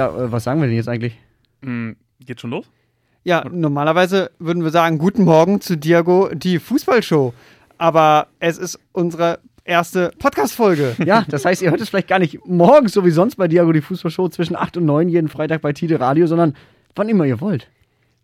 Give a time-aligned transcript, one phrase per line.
[0.00, 1.18] ja, äh, was sagen wir denn jetzt eigentlich?
[1.60, 1.92] Mm,
[2.24, 2.70] geht schon los?
[3.22, 7.34] Ja, normalerweise würden wir sagen, guten Morgen zu Diago, die Fußballshow.
[7.76, 10.96] Aber es ist unsere erste Podcast-Folge.
[11.04, 13.72] Ja, das heißt, ihr hört es vielleicht gar nicht morgens, so wie sonst bei Diago
[13.72, 16.56] die Fußballshow zwischen 8 und 9 jeden Freitag bei Tide Radio, sondern
[16.94, 17.68] wann immer ihr wollt.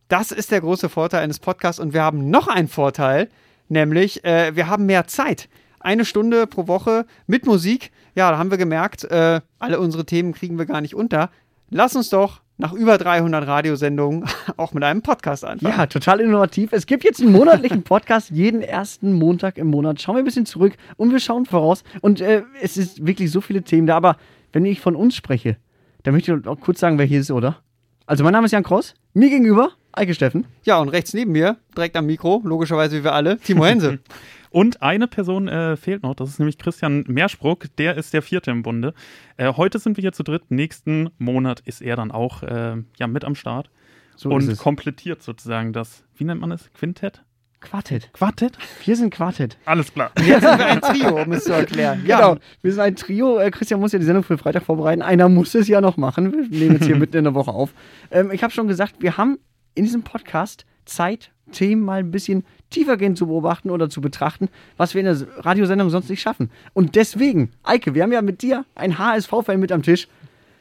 [0.08, 3.28] Das ist der große Vorteil eines Podcasts und wir haben noch einen Vorteil,
[3.68, 5.50] nämlich äh, wir haben mehr Zeit.
[5.80, 7.90] Eine Stunde pro Woche mit Musik.
[8.14, 11.30] Ja, da haben wir gemerkt, äh, alle unsere Themen kriegen wir gar nicht unter.
[11.70, 14.24] Lass uns doch nach über 300 Radiosendungen
[14.56, 15.76] auch mit einem Podcast anfangen.
[15.76, 16.72] Ja, total innovativ.
[16.72, 20.00] Es gibt jetzt einen monatlichen Podcast jeden ersten Montag im Monat.
[20.00, 21.82] Schauen wir ein bisschen zurück und wir schauen voraus.
[22.00, 23.96] Und äh, es ist wirklich so viele Themen da.
[23.96, 24.16] Aber
[24.52, 25.56] wenn ich von uns spreche,
[26.02, 27.58] dann möchte ich auch kurz sagen, wer hier ist, oder?
[28.06, 28.94] Also, mein Name ist Jan Kross.
[29.14, 30.46] Mir gegenüber, Eike Steffen.
[30.62, 33.98] Ja, und rechts neben mir, direkt am Mikro, logischerweise wie wir alle, Timo Hense.
[34.56, 38.50] Und eine Person äh, fehlt noch, das ist nämlich Christian Meerspruck, der ist der vierte
[38.50, 38.94] im Bunde.
[39.36, 43.06] Äh, heute sind wir hier zu dritt, nächsten Monat ist er dann auch äh, ja,
[43.06, 43.68] mit am Start
[44.14, 47.22] So und komplettiert sozusagen das, wie nennt man es, Quintett?
[47.60, 48.10] Quartett.
[48.14, 48.56] Quartett?
[48.86, 49.58] Wir sind Quartett.
[49.66, 50.10] Alles klar.
[50.24, 52.02] Jetzt sind wir ein Trio, um es zu erklären.
[52.06, 53.38] Ja, Genau, wir sind ein Trio.
[53.38, 55.02] Äh, Christian muss ja die Sendung für Freitag vorbereiten.
[55.02, 56.32] Einer muss es ja noch machen.
[56.32, 57.74] Wir nehmen jetzt hier mitten in der Woche auf.
[58.10, 59.38] Ähm, ich habe schon gesagt, wir haben
[59.74, 64.94] in diesem Podcast Zeit, Themen mal ein bisschen tiefergehend zu beobachten oder zu betrachten, was
[64.94, 66.50] wir in der Radiosendung sonst nicht schaffen.
[66.74, 70.08] Und deswegen, Eike, wir haben ja mit dir einen HSV-Fan mit am Tisch.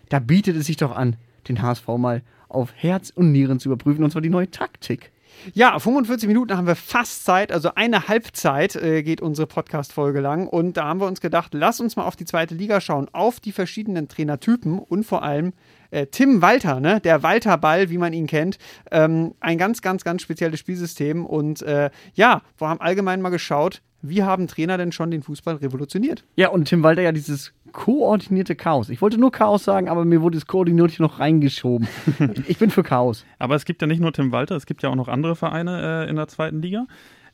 [0.10, 1.16] Da bietet es sich doch an,
[1.48, 5.12] den HSV mal auf Herz und Nieren zu überprüfen, und zwar die neue Taktik.
[5.54, 10.48] Ja, 45 Minuten haben wir fast Zeit, also eine Halbzeit äh, geht unsere Podcast-Folge lang.
[10.48, 13.40] Und da haben wir uns gedacht, lass uns mal auf die zweite Liga schauen, auf
[13.40, 15.54] die verschiedenen Trainertypen und vor allem
[15.92, 17.00] äh, Tim Walter, ne?
[17.00, 18.58] der Walter Ball, wie man ihn kennt.
[18.92, 21.26] Ähm, ein ganz, ganz, ganz spezielles Spielsystem.
[21.26, 25.56] Und äh, ja, wir haben allgemein mal geschaut, wie haben Trainer denn schon den Fußball
[25.56, 26.24] revolutioniert?
[26.36, 28.90] Ja, und Tim Walter ja dieses koordinierte Chaos.
[28.90, 31.88] Ich wollte nur Chaos sagen, aber mir wurde das koordinierte noch reingeschoben.
[32.48, 33.26] ich bin für Chaos.
[33.40, 36.06] Aber es gibt ja nicht nur Tim Walter, es gibt ja auch noch andere Vereine
[36.06, 36.86] äh, in der zweiten Liga.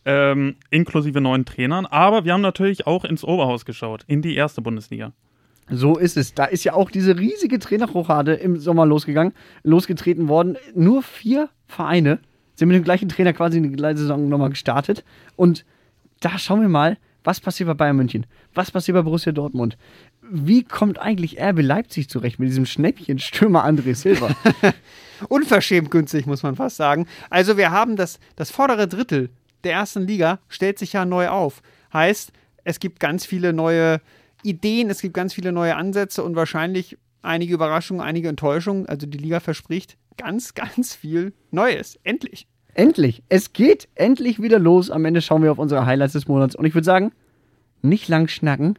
[0.03, 1.85] Ähm, inklusive neuen Trainern.
[1.85, 5.13] Aber wir haben natürlich auch ins Oberhaus geschaut, in die erste Bundesliga.
[5.69, 6.33] So ist es.
[6.33, 9.33] Da ist ja auch diese riesige Trainerrochade im Sommer losgegangen,
[9.63, 10.57] losgetreten worden.
[10.73, 12.19] Nur vier Vereine
[12.55, 15.03] sind mit dem gleichen Trainer quasi in die gleiche Saison nochmal gestartet.
[15.35, 15.65] Und
[16.21, 18.25] da schauen wir mal, was passiert bei Bayern München?
[18.53, 19.77] Was passiert bei Borussia Dortmund?
[20.21, 24.35] Wie kommt eigentlich RB Leipzig zurecht mit diesem Schnäppchen-Stürmer André Silva?
[25.29, 27.05] Unverschämt günstig, muss man fast sagen.
[27.29, 29.29] Also wir haben das, das vordere Drittel
[29.63, 31.61] der ersten Liga stellt sich ja neu auf.
[31.93, 32.31] Heißt,
[32.63, 34.01] es gibt ganz viele neue
[34.43, 38.87] Ideen, es gibt ganz viele neue Ansätze und wahrscheinlich einige Überraschungen, einige Enttäuschungen.
[38.87, 41.99] Also die Liga verspricht ganz, ganz viel Neues.
[42.03, 42.47] Endlich.
[42.73, 43.23] Endlich.
[43.29, 44.89] Es geht endlich wieder los.
[44.89, 46.55] Am Ende schauen wir auf unsere Highlights des Monats.
[46.55, 47.11] Und ich würde sagen,
[47.81, 48.77] nicht lang schnacken,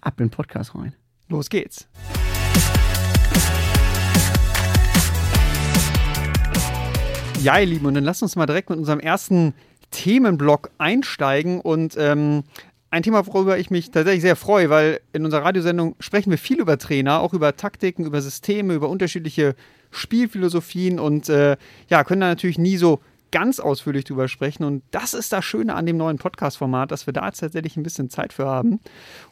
[0.00, 0.94] ab in den Podcast rein.
[1.28, 1.88] Los geht's.
[7.42, 9.54] Ja, ihr Lieben, und dann lasst uns mal direkt mit unserem ersten
[9.90, 12.42] Themenblock einsteigen und ähm,
[12.90, 16.58] ein Thema, worüber ich mich tatsächlich sehr freue, weil in unserer Radiosendung sprechen wir viel
[16.58, 19.54] über Trainer, auch über Taktiken, über Systeme, über unterschiedliche
[19.90, 21.56] Spielphilosophien und äh,
[21.88, 23.00] ja, können da natürlich nie so
[23.30, 24.64] ganz ausführlich drüber sprechen.
[24.64, 27.82] Und das ist das Schöne an dem neuen Podcast-Format, dass wir da jetzt tatsächlich ein
[27.82, 28.80] bisschen Zeit für haben.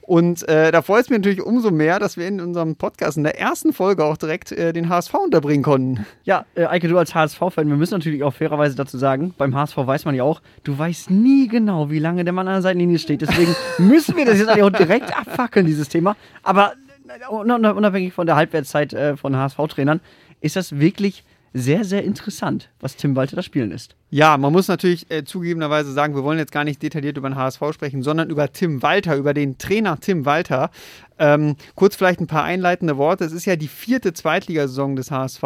[0.02, 3.22] Und äh, da freut es mich natürlich umso mehr, dass wir in unserem Podcast in
[3.22, 6.06] der ersten Folge auch direkt äh, den HSV unterbringen konnten.
[6.24, 9.76] Ja, äh, Eike, du als HSV-Fan, wir müssen natürlich auch fairerweise dazu sagen, beim HSV
[9.76, 12.98] weiß man ja auch, du weißt nie genau, wie lange der Mann an der Seitenlinie
[12.98, 13.22] steht.
[13.22, 16.16] Deswegen müssen wir das jetzt auch direkt abfackeln, dieses Thema.
[16.42, 16.74] Aber
[17.08, 20.00] äh, unabhängig von der Halbwertszeit äh, von HSV-Trainern,
[20.40, 21.24] ist das wirklich
[21.56, 23.94] sehr, sehr interessant, was Tim Walter das Spielen ist.
[24.10, 27.36] Ja, man muss natürlich äh, zugegebenerweise sagen, wir wollen jetzt gar nicht detailliert über den
[27.36, 30.70] HSV sprechen, sondern über Tim Walter, über den Trainer Tim Walter.
[31.16, 33.24] Ähm, kurz vielleicht ein paar einleitende Worte.
[33.24, 35.44] Es ist ja die vierte Zweitligasaison des HSV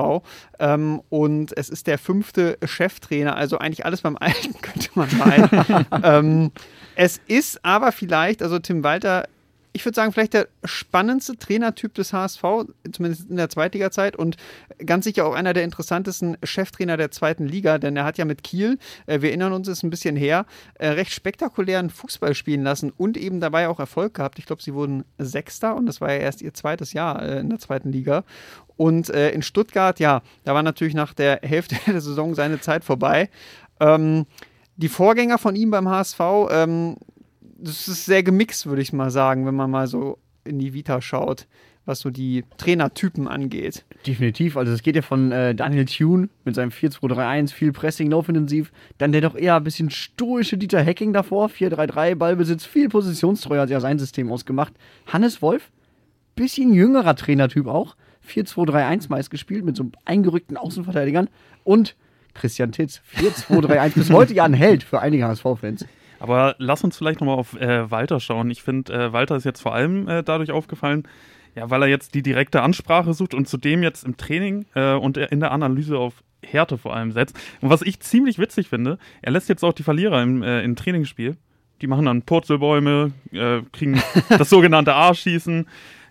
[0.58, 5.86] ähm, und es ist der fünfte Cheftrainer, also eigentlich alles beim Alten, könnte man meinen.
[6.02, 6.52] ähm,
[6.96, 9.28] es ist aber vielleicht, also Tim Walter
[9.72, 12.42] ich würde sagen, vielleicht der spannendste Trainertyp des HSV,
[12.92, 14.36] zumindest in der Zweitliga-Zeit und
[14.84, 18.42] ganz sicher auch einer der interessantesten Cheftrainer der zweiten Liga, denn er hat ja mit
[18.42, 22.92] Kiel, äh, wir erinnern uns, ist ein bisschen her, äh, recht spektakulären Fußball spielen lassen
[22.96, 24.38] und eben dabei auch Erfolg gehabt.
[24.38, 27.50] Ich glaube, sie wurden Sechster und das war ja erst ihr zweites Jahr äh, in
[27.50, 28.24] der zweiten Liga.
[28.76, 33.28] Und in Stuttgart, ja, da war natürlich nach der Hälfte der Saison seine Zeit vorbei.
[33.80, 34.26] Ähm,
[34.76, 36.96] die Vorgänger von ihm beim HSV, ähm,
[37.58, 41.02] das ist sehr gemixt, würde ich mal sagen, wenn man mal so in die Vita
[41.02, 41.46] schaut,
[41.84, 43.84] was so die Trainertypen angeht.
[44.06, 44.56] Definitiv.
[44.56, 48.72] Also es geht ja von äh, Daniel Thune mit seinem 4-2-3-1, viel Pressing, laufintensiv.
[48.98, 53.70] Dann der doch eher ein bisschen stoische Dieter Hacking davor, 4-3-3, Ballbesitz, viel Positionstreu hat
[53.70, 54.74] ja sein System ausgemacht.
[55.06, 55.70] Hannes Wolf,
[56.36, 57.96] bisschen jüngerer Trainertyp auch.
[58.28, 61.28] 4-2-3-1 meist gespielt mit so eingerückten Außenverteidigern
[61.64, 61.96] und
[62.34, 65.86] Christian Titz 4-2-3-1 bis heute ja ein Held für einige HSV-Fans.
[66.20, 68.50] Aber lass uns vielleicht nochmal auf äh, Walter schauen.
[68.50, 71.06] Ich finde, äh, Walter ist jetzt vor allem äh, dadurch aufgefallen,
[71.54, 75.16] ja, weil er jetzt die direkte Ansprache sucht und zudem jetzt im Training äh, und
[75.16, 77.36] in der Analyse auf Härte vor allem setzt.
[77.60, 80.76] Und was ich ziemlich witzig finde, er lässt jetzt auch die Verlierer im, äh, im
[80.76, 81.36] Trainingsspiel.
[81.80, 85.66] Die machen dann Purzelbäume, äh, kriegen das sogenannte A-Schießen.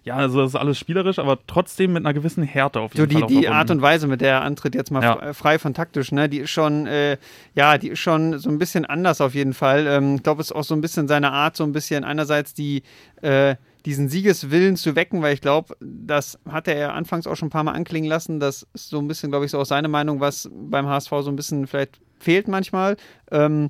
[0.08, 3.20] Ja, also das ist alles spielerisch, aber trotzdem mit einer gewissen Härte auf jeden so,
[3.20, 3.28] Fall.
[3.28, 5.34] Die, die Art und Weise, mit der er antritt, jetzt mal Ja.
[5.34, 7.18] frei von taktisch, ne, die ist schon, äh,
[7.56, 9.86] ja, die ist schon so ein bisschen anders auf jeden Fall.
[9.86, 12.54] Ähm, ich glaube, es ist auch so ein bisschen seine Art, so ein bisschen einerseits
[12.54, 12.84] die,
[13.22, 13.56] äh,
[13.86, 17.64] diesen Siegeswillen zu wecken, weil ich glaube, das hatte er anfangs auch schon ein paar
[17.64, 18.40] Mal anklingen lassen.
[18.40, 21.30] Das ist so ein bisschen, glaube ich, so auch seine Meinung, was beim HSV so
[21.30, 22.96] ein bisschen vielleicht fehlt manchmal.
[23.30, 23.70] Ähm,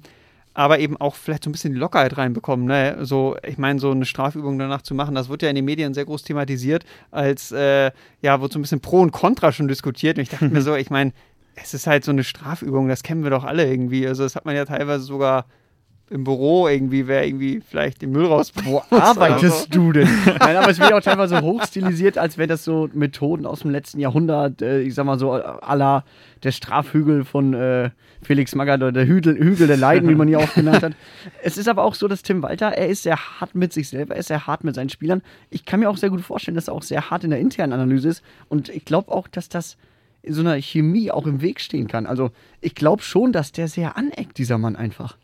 [0.57, 2.65] aber eben auch vielleicht so ein bisschen die Lockerheit reinbekommen.
[2.65, 2.98] Ne?
[3.01, 5.94] So, ich meine, so eine Strafübung danach zu machen, das wird ja in den Medien
[5.94, 7.92] sehr groß thematisiert, als äh,
[8.24, 10.18] ja, wird so ein bisschen Pro und Contra schon diskutiert.
[10.18, 11.13] Und ich dachte mir so, ich meine,
[11.54, 14.07] es ist halt so eine Strafübung, das kennen wir doch alle irgendwie.
[14.07, 15.45] Also das hat man ja teilweise sogar
[16.09, 18.68] im Büro irgendwie, wer irgendwie vielleicht den Müll rausbringt.
[18.68, 20.07] Wo arbeitest du denn?
[20.39, 24.00] Nein, aber es wird auch teilweise hochstilisiert, als wäre das so Methoden aus dem letzten
[24.00, 26.04] Jahrhundert, äh, ich sag mal so, à la
[26.44, 27.89] der Strafhügel von äh,
[28.21, 30.94] Felix Magath oder der Hügel, Hügel der Leiden, wie man ihn auch genannt hat.
[31.44, 34.15] Es ist aber auch so, dass Tim Walter, er ist sehr hart mit sich selber,
[34.15, 35.21] er ist sehr hart mit seinen Spielern.
[35.50, 37.74] Ich kann mir auch sehr gut vorstellen, dass er auch sehr hart in der internen
[37.74, 38.24] Analyse ist.
[38.50, 39.77] Und ich glaube auch, dass das
[40.21, 42.06] in so einer Chemie auch im Weg stehen kann.
[42.06, 42.31] Also
[42.62, 45.18] ich glaube schon, dass der sehr aneckt, dieser Mann einfach.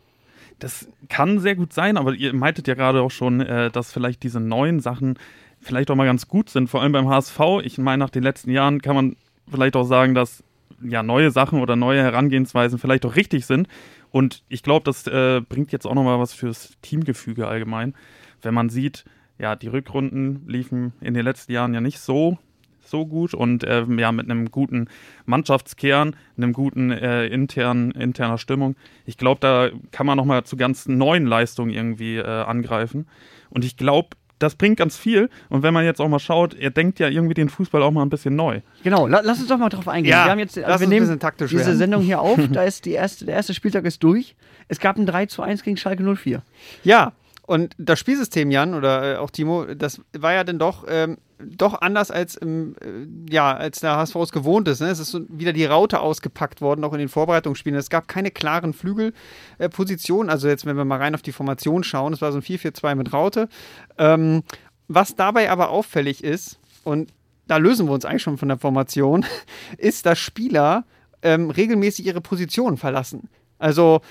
[0.63, 4.23] Das kann sehr gut sein, aber ihr meintet ja gerade auch schon, äh, dass vielleicht
[4.23, 5.19] diese neuen Sachen
[5.59, 7.37] vielleicht auch mal ganz gut sind, vor allem beim HSV.
[7.63, 9.17] Ich meine, nach den letzten Jahren kann man
[9.51, 10.41] vielleicht auch sagen, dass
[10.81, 13.67] ja neue Sachen oder neue Herangehensweisen vielleicht auch richtig sind.
[14.09, 17.93] Und ich glaube, das äh, bringt jetzt auch nochmal was fürs Teamgefüge allgemein.
[18.41, 19.03] Wenn man sieht,
[19.37, 22.37] ja, die Rückrunden liefen in den letzten Jahren ja nicht so
[22.85, 24.87] so gut und äh, ja mit einem guten
[25.25, 28.75] Mannschaftskern, einem guten äh, internen interner Stimmung.
[29.05, 33.07] Ich glaube, da kann man noch mal zu ganz neuen Leistungen irgendwie äh, angreifen.
[33.49, 34.09] Und ich glaube,
[34.39, 35.29] das bringt ganz viel.
[35.49, 38.01] Und wenn man jetzt auch mal schaut, er denkt ja irgendwie den Fußball auch mal
[38.01, 38.61] ein bisschen neu.
[38.83, 40.11] Genau, la lass uns doch mal drauf eingehen.
[40.11, 41.77] Ja, wir haben jetzt, also wir nehmen diese werden.
[41.77, 42.39] Sendung hier auf.
[42.51, 44.35] da ist die erste, der erste Spieltag ist durch.
[44.67, 46.41] Es gab ein 3 zu 1 gegen Schalke 04.
[46.83, 47.13] Ja,
[47.45, 51.81] und das Spielsystem, Jan, oder äh, auch Timo, das war ja dann doch, ähm, doch
[51.81, 54.79] anders als, im, äh, ja, als der HSV es gewohnt ist.
[54.79, 54.87] Ne?
[54.87, 57.77] Es ist so wieder die Raute ausgepackt worden, auch in den Vorbereitungsspielen.
[57.77, 60.29] Es gab keine klaren Flügelpositionen.
[60.29, 62.95] also jetzt, wenn wir mal rein auf die Formation schauen, es war so ein 4-4-2
[62.95, 63.49] mit Raute.
[63.97, 64.43] Ähm,
[64.87, 67.11] was dabei aber auffällig ist, und
[67.47, 69.25] da lösen wir uns eigentlich schon von der Formation,
[69.77, 70.85] ist, dass Spieler
[71.21, 73.29] ähm, regelmäßig ihre Position verlassen.
[73.59, 74.01] Also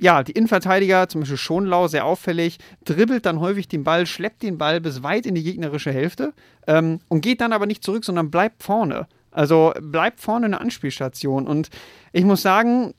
[0.00, 4.56] ja, die Innenverteidiger, zum Beispiel Schonlau, sehr auffällig, dribbelt dann häufig den Ball, schleppt den
[4.56, 6.32] Ball bis weit in die gegnerische Hälfte
[6.66, 9.06] ähm, und geht dann aber nicht zurück, sondern bleibt vorne.
[9.30, 11.46] Also bleibt vorne eine Anspielstation.
[11.46, 11.68] Und
[12.12, 12.94] ich muss sagen,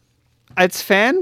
[0.54, 1.16] als Fan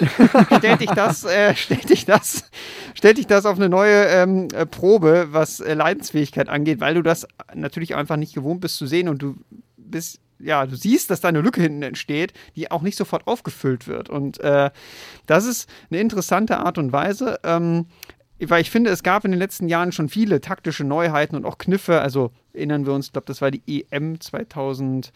[0.58, 2.50] stellt ich das, äh, stellt ich das,
[2.94, 7.02] stellt ich das auf eine neue ähm, äh, Probe, was äh, Leidensfähigkeit angeht, weil du
[7.02, 9.36] das natürlich einfach nicht gewohnt bist zu sehen und du
[9.76, 13.86] bist ja, du siehst, dass da eine Lücke hinten entsteht, die auch nicht sofort aufgefüllt
[13.86, 14.10] wird.
[14.10, 14.70] Und äh,
[15.26, 17.38] das ist eine interessante Art und Weise.
[17.44, 17.86] Ähm,
[18.50, 21.58] weil ich finde, es gab in den letzten Jahren schon viele taktische Neuheiten und auch
[21.58, 22.00] Kniffe.
[22.00, 25.12] Also erinnern wir uns, ich glaube, das war die EM 2008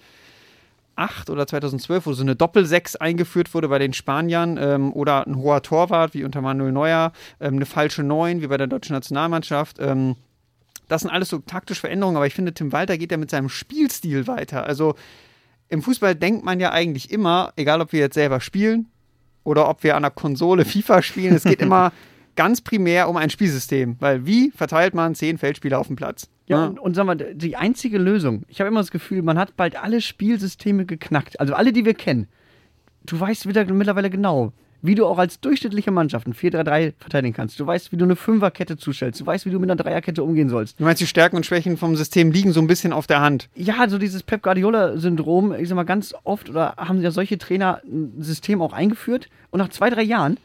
[1.28, 5.62] oder 2012, wo so eine Doppel-Sechs eingeführt wurde bei den Spaniern ähm, oder ein hoher
[5.62, 9.78] Torwart wie unter Manuel Neuer, ähm, eine falsche Neun wie bei der deutschen Nationalmannschaft.
[9.80, 10.16] Ähm,
[10.88, 13.49] das sind alles so taktische Veränderungen, aber ich finde, Tim Walter geht ja mit seinem
[13.49, 14.64] Spielstil weiter.
[14.64, 14.95] Also
[15.69, 18.87] im Fußball denkt man ja eigentlich immer, egal ob wir jetzt selber spielen
[19.45, 21.93] oder ob wir an der Konsole FIFA spielen, es geht immer
[22.37, 23.97] ganz primär um ein Spielsystem.
[23.99, 26.28] Weil wie verteilt man zehn Feldspieler auf dem Platz?
[26.47, 29.57] Ja, und, und sag mal, die einzige Lösung, ich habe immer das Gefühl, man hat
[29.57, 31.40] bald alle Spielsysteme geknackt.
[31.40, 32.28] Also alle, die wir kennen.
[33.05, 34.52] Du weißt wieder mittlerweile genau,
[34.87, 37.59] wie du auch als durchschnittliche Mannschaft ein 4-3-3 verteidigen kannst.
[37.59, 39.21] Du weißt, wie du eine Fünferkette zustellst.
[39.21, 40.78] Du weißt, wie du mit einer Dreierkette umgehen sollst.
[40.81, 43.49] Du meinst, die Stärken und Schwächen vom System liegen so ein bisschen auf der Hand?
[43.55, 47.81] Ja, so dieses Pep Guardiola-Syndrom, ich sag mal, ganz oft oder haben ja solche Trainer
[47.85, 50.38] ein System auch eingeführt und nach zwei, drei Jahren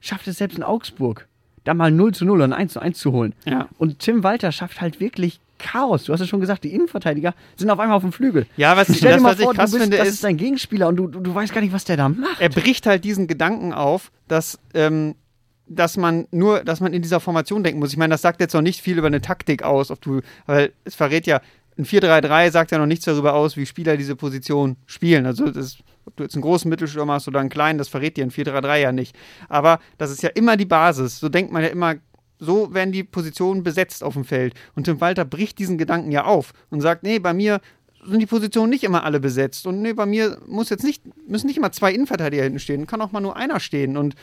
[0.00, 1.26] schafft es selbst in Augsburg,
[1.64, 3.34] da mal 0 zu 0 oder ein 1 zu 1 zu holen.
[3.44, 3.68] Ja.
[3.78, 6.04] Und Tim Walter schafft halt wirklich Chaos.
[6.04, 8.46] Du hast es schon gesagt, die Innenverteidiger sind auf einmal auf dem Flügel.
[8.56, 10.14] Ja, was, Stell dir das, mal was vor, ich krass du bist, finde, das ist,
[10.14, 12.40] ist dein Gegenspieler und du, du, du weißt gar nicht, was der da macht.
[12.40, 15.14] er bricht halt diesen Gedanken auf, dass, ähm,
[15.66, 17.90] dass man nur, dass man in dieser Formation denken muss.
[17.90, 20.72] Ich meine, das sagt jetzt noch nicht viel über eine Taktik aus, ob du, weil
[20.84, 21.40] es verrät ja,
[21.78, 25.26] ein 4-3-3 sagt ja noch nichts darüber aus, wie Spieler diese Position spielen.
[25.26, 28.24] Also das, ob du jetzt einen großen Mittelstürmer hast oder einen kleinen, das verrät dir
[28.24, 29.16] ein 4-3-3 ja nicht.
[29.48, 31.20] Aber das ist ja immer die Basis.
[31.20, 31.94] So denkt man ja immer
[32.38, 34.54] so werden die Positionen besetzt auf dem Feld.
[34.74, 37.60] Und Tim Walter bricht diesen Gedanken ja auf und sagt, nee, bei mir
[38.04, 39.66] sind die Positionen nicht immer alle besetzt.
[39.66, 43.02] Und nee, bei mir muss jetzt nicht, müssen nicht immer zwei Innenverteidiger hinten stehen, kann
[43.02, 43.96] auch mal nur einer stehen.
[43.96, 44.14] Und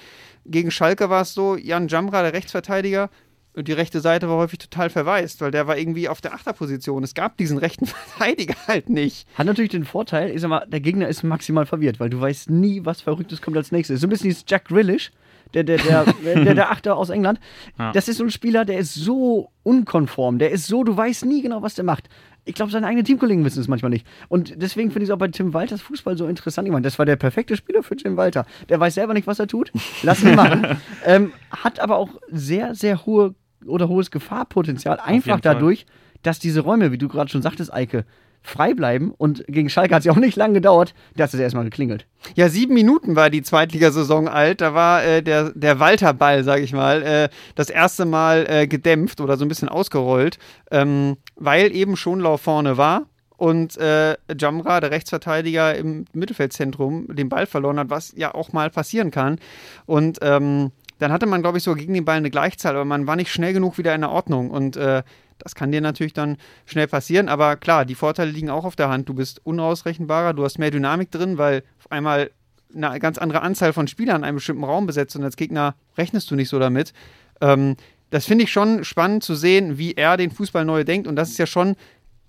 [0.46, 3.10] gegen Schalke war es so, Jan Jamra, der Rechtsverteidiger,
[3.58, 7.04] die rechte Seite war häufig total verwaist, weil der war irgendwie auf der Achterposition.
[7.04, 9.28] Es gab diesen rechten Verteidiger halt nicht.
[9.36, 12.50] Hat natürlich den Vorteil, ich sag mal, der Gegner ist maximal verwirrt, weil du weißt
[12.50, 14.02] nie, was Verrücktes kommt als nächstes.
[14.02, 15.12] So ein bisschen dieses Jack Grealish,
[15.56, 17.40] der, der, der, der, der Achter aus England.
[17.80, 17.92] Ja.
[17.94, 21.42] Das ist so ein Spieler, der ist so unkonform, der ist so, du weißt nie
[21.42, 22.10] genau, was der macht.
[22.48, 24.06] Ich glaube, seine eigenen Teamkollegen wissen es manchmal nicht.
[24.28, 26.68] Und deswegen finde ich es auch bei Tim Walters Fußball so interessant.
[26.68, 28.46] Ich meine, das war der perfekte Spieler für Tim Walter.
[28.70, 29.72] Der weiß selber nicht, was er tut.
[30.04, 30.78] Lass ihn machen.
[31.06, 33.34] ähm, hat aber auch sehr, sehr hohe
[33.66, 35.00] oder hohes Gefahrpotenzial.
[35.00, 35.88] Einfach dadurch,
[36.22, 38.06] dass diese Räume, wie du gerade schon sagtest, Eike,
[38.46, 39.14] frei bleiben.
[39.18, 40.94] Und gegen Schalke hat es ja auch nicht lange gedauert.
[41.16, 42.06] Da hat es erstmal geklingelt.
[42.36, 44.62] Ja, sieben Minuten war die Zweitligasaison alt.
[44.62, 49.22] Da war äh, der, der Walter-Ball, sag ich mal, äh, das erste Mal äh, gedämpft
[49.22, 50.38] oder so ein bisschen ausgerollt,
[50.72, 57.46] ähm, weil eben Schonlau vorne war und äh, Jamra, der Rechtsverteidiger im Mittelfeldzentrum, den Ball
[57.46, 59.40] verloren hat, was ja auch mal passieren kann.
[59.86, 63.08] Und ähm, dann hatte man, glaube ich, so gegen den Ball eine Gleichzahl, aber man
[63.08, 64.50] war nicht schnell genug wieder in der Ordnung.
[64.50, 65.04] Und äh,
[65.40, 67.30] das kann dir natürlich dann schnell passieren.
[67.30, 69.10] Aber klar, die Vorteile liegen auch auf der Hand.
[69.10, 72.32] Du bist unausrechenbarer, du hast mehr Dynamik drin, weil auf einmal
[72.76, 76.30] eine ganz andere Anzahl von Spielern in einem bestimmten Raum besetzt und als Gegner rechnest
[76.32, 76.94] du nicht so damit.
[77.42, 77.76] Ähm,
[78.10, 81.08] das finde ich schon spannend zu sehen, wie er den Fußball neu denkt.
[81.08, 81.76] Und das ist ja schon,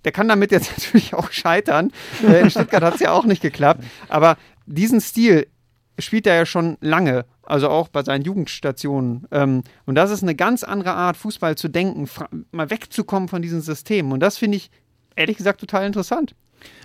[0.04, 1.92] der kann damit jetzt natürlich auch scheitern.
[2.26, 3.84] Äh, in Stuttgart hat es ja auch nicht geklappt.
[4.08, 4.36] Aber
[4.66, 5.46] diesen Stil
[5.98, 9.26] spielt er ja schon lange, also auch bei seinen Jugendstationen.
[9.30, 12.08] Ähm, und das ist eine ganz andere Art, Fußball zu denken,
[12.52, 14.12] mal wegzukommen von diesem System.
[14.12, 14.70] Und das finde ich
[15.14, 16.34] ehrlich gesagt total interessant.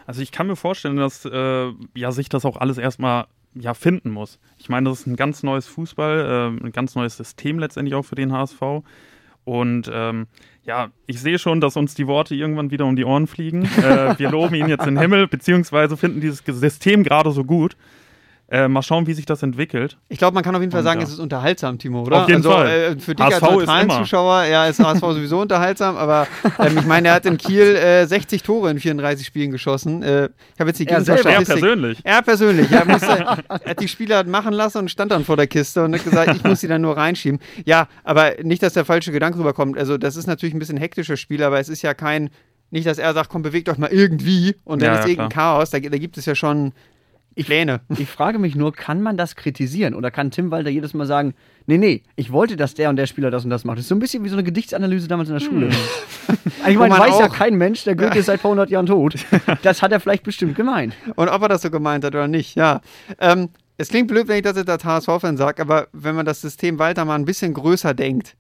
[0.06, 4.12] Also ich kann mir vorstellen, dass äh, ja, sich das auch alles erstmal ja, finden
[4.12, 4.40] muss.
[4.58, 8.04] Ich meine, das ist ein ganz neues Fußball, äh, ein ganz neues System letztendlich auch
[8.04, 8.62] für den HSV.
[9.44, 10.28] Und ähm,
[10.64, 13.64] ja, ich sehe schon, dass uns die Worte irgendwann wieder um die Ohren fliegen.
[13.64, 17.76] äh, wir loben ihn jetzt in den Himmel, beziehungsweise finden dieses System gerade so gut.
[18.52, 19.98] Äh, mal schauen, wie sich das entwickelt.
[20.10, 21.06] Ich glaube, man kann auf jeden Fall Und sagen, ja.
[21.08, 22.24] es ist unterhaltsam, Timo, oder?
[22.24, 22.68] Auf jeden also, Fall.
[22.68, 23.90] Äh, für dich HSV als ist neutralen.
[23.90, 26.28] Zuschauer, ja, ist HSV sowieso unterhaltsam, aber
[26.60, 30.04] ähm, ich meine, er hat in Kiel äh, 60 Tore in 34 Spielen geschossen.
[30.04, 31.30] Äh, ich habe jetzt die Er selber.
[31.30, 32.00] Er persönlich.
[32.04, 33.08] Er persönlich, er, musste,
[33.48, 36.36] er hat die Spieler machen lassen und stand dann vor der Kiste und hat gesagt,
[36.36, 37.40] ich muss sie dann nur reinschieben.
[37.64, 39.78] Ja, aber nicht, dass der falsche Gedanke rüberkommt.
[39.78, 42.30] Also, das ist natürlich ein bisschen hektisches Spiel, aber es ist ja kein,
[42.70, 45.30] nicht, dass er sagt, komm, bewegt euch mal irgendwie und dann Ja, ist ja, irgendein
[45.30, 45.70] Chaos.
[45.70, 46.74] Da, da gibt es ja schon
[47.36, 47.82] Pläne.
[47.98, 49.94] Ich frage mich nur, kann man das kritisieren?
[49.94, 51.34] Oder kann Tim Walter jedes Mal sagen,
[51.66, 53.78] nee, nee, ich wollte, dass der und der Spieler das und das macht?
[53.78, 55.70] Das ist so ein bisschen wie so eine Gedichtsanalyse damals in der Schule.
[56.68, 59.16] ich meine, weiß ja kein Mensch, der Goethe ist seit ein paar hundert Jahren tot.
[59.64, 60.96] Das hat er vielleicht bestimmt gemeint.
[61.16, 62.82] Und ob er das so gemeint hat oder nicht, ja.
[63.20, 66.42] Ähm, es klingt blöd, wenn ich das jetzt als HSV-Fan sage, aber wenn man das
[66.42, 68.36] System weiter mal ein bisschen größer denkt,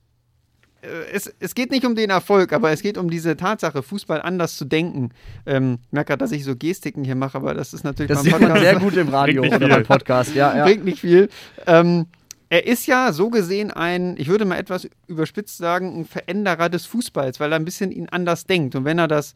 [1.11, 4.57] es, es geht nicht um den Erfolg, aber es geht um diese Tatsache, Fußball anders
[4.57, 5.09] zu denken.
[5.45, 8.23] Ähm, ich merke gerade, dass ich so Gestiken hier mache, aber das ist natürlich Das
[8.23, 10.33] beim Podcast- sehr gut im Radio oder beim Podcast.
[10.35, 10.65] Ja, ja.
[10.65, 11.29] bringt nicht viel.
[11.67, 12.07] Ähm,
[12.49, 16.85] er ist ja so gesehen ein, ich würde mal etwas überspitzt sagen, ein Veränderer des
[16.85, 18.75] Fußballs, weil er ein bisschen ihn anders denkt.
[18.75, 19.35] Und wenn er das,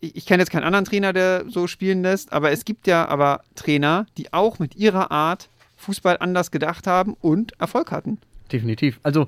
[0.00, 3.08] ich, ich kenne jetzt keinen anderen Trainer, der so spielen lässt, aber es gibt ja
[3.08, 8.18] aber Trainer, die auch mit ihrer Art Fußball anders gedacht haben und Erfolg hatten.
[8.52, 9.00] Definitiv.
[9.02, 9.26] Also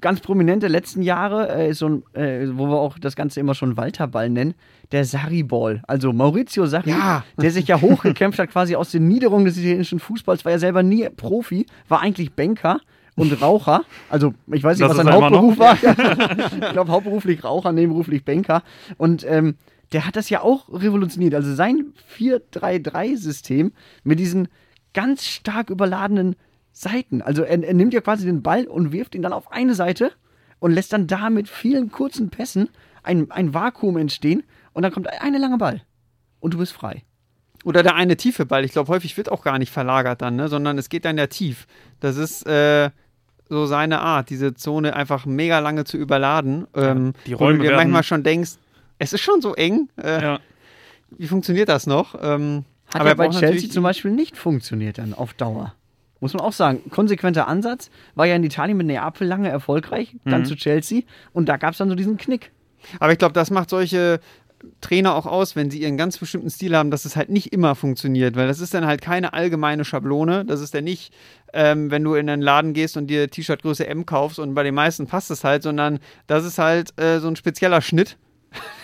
[0.00, 3.54] ganz prominente letzten Jahre, äh, ist so ein, äh, wo wir auch das Ganze immer
[3.54, 4.54] schon Walterball nennen,
[4.92, 5.82] der Sarri-Ball.
[5.88, 7.24] Also Maurizio Sarri, Ja.
[7.40, 10.82] der sich ja hochgekämpft hat quasi aus den Niederungen des italienischen Fußballs, war ja selber
[10.82, 12.80] nie Profi, war eigentlich Banker
[13.16, 13.82] und Raucher.
[14.08, 15.20] Also ich weiß nicht, Das was sein er.
[15.20, 15.74] Hauptberuf war.
[16.62, 18.62] ich glaube hauptberuflich Raucher, nebenberuflich Banker.
[18.98, 19.56] Und ähm,
[19.92, 21.34] der hat das ja auch revolutioniert.
[21.34, 23.72] Also sein 4-3-3-System
[24.04, 24.48] mit diesen
[24.94, 26.36] ganz stark überladenen
[26.72, 27.22] Seiten.
[27.22, 30.12] Also er, er nimmt ja quasi den Ball und wirft ihn dann auf eine Seite
[30.58, 32.68] und lässt dann da mit vielen kurzen Pässen
[33.02, 35.82] ein, ein Vakuum entstehen und dann kommt eine lange Ball
[36.40, 37.02] und du bist frei.
[37.64, 38.64] Oder der eine tiefe Ball.
[38.64, 40.48] Ich glaube, häufig wird auch gar nicht verlagert dann, ne?
[40.48, 41.66] sondern es geht dann ja tief.
[42.00, 42.90] Das ist äh,
[43.48, 46.66] so seine Art, diese Zone einfach mega lange zu überladen.
[46.74, 48.52] Ähm, die wo Räume du dir manchmal schon denkst,
[48.98, 49.88] es ist schon so eng.
[50.02, 50.40] Äh, Ja.
[51.10, 52.14] Wie funktioniert das noch?
[52.20, 55.74] Ähm, Hat aber ja bei Chelsea natürlich- zum Beispiel nicht funktioniert dann auf Dauer.
[56.22, 56.88] Muss man auch sagen.
[56.90, 57.90] Konsequenter Ansatz.
[58.14, 60.46] War ja in Italien mit Neapel lange erfolgreich, dann Mhm.
[60.46, 61.02] zu Chelsea
[61.34, 62.52] und da gab es dann so diesen Knick.
[63.00, 64.20] Aber ich glaube, das macht solche
[64.80, 67.74] Trainer auch aus, wenn sie ihren ganz bestimmten Stil haben, dass es halt nicht immer
[67.74, 70.44] funktioniert, weil das ist dann halt keine allgemeine Schablone.
[70.44, 71.12] Das ist dann nicht,
[71.52, 74.62] ähm, wenn du in einen Laden gehst und dir T-Shirt Größe M kaufst und bei
[74.62, 75.98] den meisten passt es halt, sondern
[76.28, 78.16] das ist halt äh, so ein spezieller Schnitt,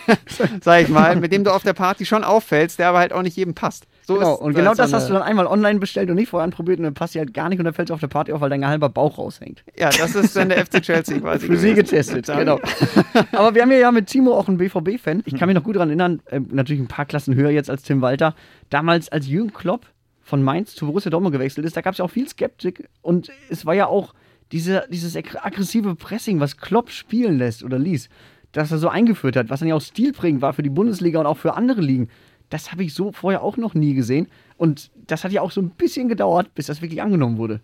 [0.60, 3.22] sag ich mal, mit dem du auf der Party schon auffällst, der aber halt auch
[3.22, 3.86] nicht jedem passt.
[4.08, 4.34] So genau.
[4.36, 6.94] und genau das hast du dann einmal online bestellt und nicht vorher anprobiert und dann
[6.94, 8.66] passt sie halt gar nicht und dann fällt sie auf der Party auf, weil dein
[8.66, 9.62] halber Bauch raushängt.
[9.78, 11.46] Ja, das ist dann der FC Chelsea quasi.
[11.46, 12.58] Für sie getestet, genau.
[13.32, 15.22] Aber wir haben ja mit Timo auch einen BVB-Fan.
[15.26, 17.82] Ich kann mich noch gut daran erinnern, äh, natürlich ein paar Klassen höher jetzt als
[17.82, 18.34] Tim Walter.
[18.70, 19.84] Damals, als Jürgen Klopp
[20.22, 23.30] von Mainz zu Borussia Dortmund gewechselt ist, da gab es ja auch viel Skeptik und
[23.50, 24.14] es war ja auch
[24.52, 28.08] diese, dieses ag- aggressive Pressing, was Klopp spielen lässt oder ließ,
[28.52, 31.26] das er so eingeführt hat, was dann ja auch stilprägend war für die Bundesliga und
[31.26, 32.08] auch für andere Ligen.
[32.50, 34.28] Das habe ich so vorher auch noch nie gesehen.
[34.56, 37.60] Und das hat ja auch so ein bisschen gedauert, bis das wirklich angenommen wurde.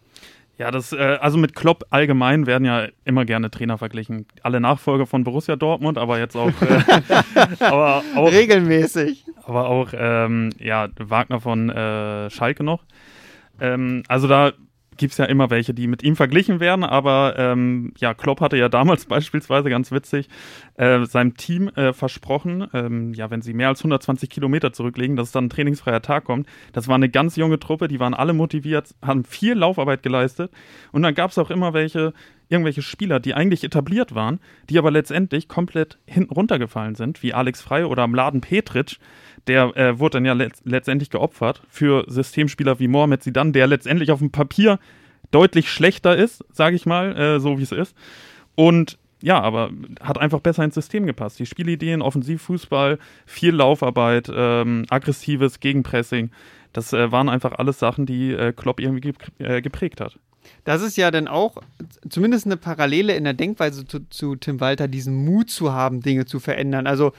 [0.57, 4.27] Ja, das, äh, also mit Klopp allgemein werden ja immer gerne Trainer verglichen.
[4.43, 6.83] Alle Nachfolger von Borussia Dortmund, aber jetzt auch, äh,
[7.65, 9.25] aber auch, Regelmäßig.
[9.45, 12.85] aber auch ähm, ja, Wagner von äh, Schalke noch.
[13.61, 14.53] Ähm, also da
[14.97, 18.57] gibt es ja immer welche, die mit ihm verglichen werden, aber ähm, ja, Klopp hatte
[18.57, 20.29] ja damals beispielsweise, ganz witzig,
[20.77, 25.33] äh, seinem Team äh, versprochen, ähm, ja, wenn sie mehr als 120 Kilometer zurücklegen, dass
[25.33, 26.49] dann ein trainingsfreier Tag kommt.
[26.73, 30.51] Das war eine ganz junge Truppe, die waren alle motiviert, haben viel Laufarbeit geleistet
[30.93, 32.13] und dann gab es auch immer welche,
[32.49, 37.63] irgendwelche Spieler, die eigentlich etabliert waren, die aber letztendlich komplett hinten runtergefallen sind, wie Alex
[37.63, 38.99] Frey oder Mladen Petric,
[39.47, 44.11] der äh, wurde dann ja letzt letztendlich geopfert für Systemspieler wie Mohamed Sidan, der letztendlich
[44.11, 44.79] auf dem Papier
[45.31, 47.97] deutlich schlechter ist, sage ich mal, äh, so wie es ist.
[48.55, 51.39] Und ja, aber hat einfach besser ins System gepasst.
[51.39, 56.31] Die Spielideen, Offensivfußball, viel Laufarbeit, ähm, aggressives Gegenpressing,
[56.75, 60.19] das äh, waren einfach alles Sachen, die äh, Klopp irgendwie äh, geprägt hat.
[60.65, 61.57] Das ist ja dann auch
[62.07, 66.27] zumindest eine Parallele in der Denkweise zu, zu Tim Walter, diesen Mut zu haben, Dinge
[66.27, 66.87] zu verändern.
[66.87, 67.15] Also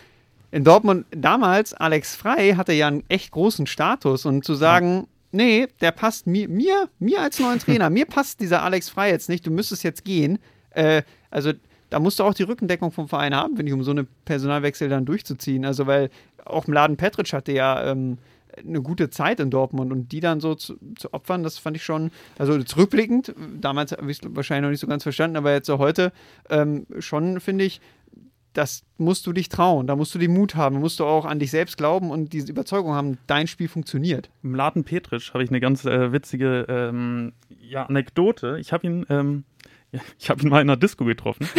[0.52, 5.68] in Dortmund damals, Alex Frey hatte ja einen echt großen Status und zu sagen, nee,
[5.82, 9.48] der passt mir, mir, mir als neuen Trainer, mir passt dieser Alex Frey jetzt nicht,
[9.48, 10.38] du müsstest jetzt gehen.
[10.70, 11.52] Äh, also
[11.90, 14.90] da musst du auch die Rückendeckung vom Verein haben, finde ich, um so eine Personalwechsel
[14.90, 15.66] dann durchzuziehen.
[15.66, 16.10] Also weil
[16.44, 18.18] auch Mladen Petric hatte ja ähm,
[18.58, 21.84] eine gute Zeit in Dortmund und die dann so zu, zu opfern, das fand ich
[21.84, 25.68] schon, also zurückblickend, damals habe ich es wahrscheinlich noch nicht so ganz verstanden, aber jetzt
[25.68, 26.12] so heute
[26.50, 27.82] ähm, schon finde ich,
[28.54, 31.40] das musst du dich trauen, da musst du den Mut haben, musst du auch an
[31.40, 34.30] dich selbst glauben und diese Überzeugung haben, dein Spiel funktioniert.
[34.44, 38.58] Im Laden Petric habe ich eine ganz äh, witzige ähm, ja, Anekdote.
[38.60, 39.44] Ich habe ihn, ähm,
[40.20, 41.48] ich habe ihn mal in einer Disco getroffen.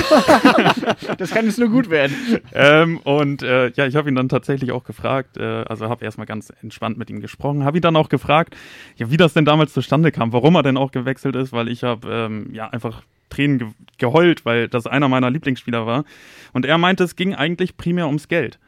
[1.19, 2.15] Das kann jetzt nur gut werden.
[2.53, 6.27] ähm, und äh, ja, ich habe ihn dann tatsächlich auch gefragt, äh, also habe erstmal
[6.27, 8.57] ganz entspannt mit ihm gesprochen, habe ihn dann auch gefragt,
[8.97, 11.85] ja, wie das denn damals zustande kam, warum er denn auch gewechselt ist, weil ich
[11.85, 13.69] habe ähm, ja einfach Tränen ge
[13.99, 16.05] geheult, weil das einer meiner Lieblingsspieler war.
[16.53, 18.59] Und er meinte, es ging eigentlich primär ums Geld.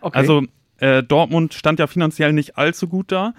[0.00, 0.18] Okay.
[0.18, 0.42] Also
[0.78, 3.34] äh, Dortmund stand ja finanziell nicht allzu gut da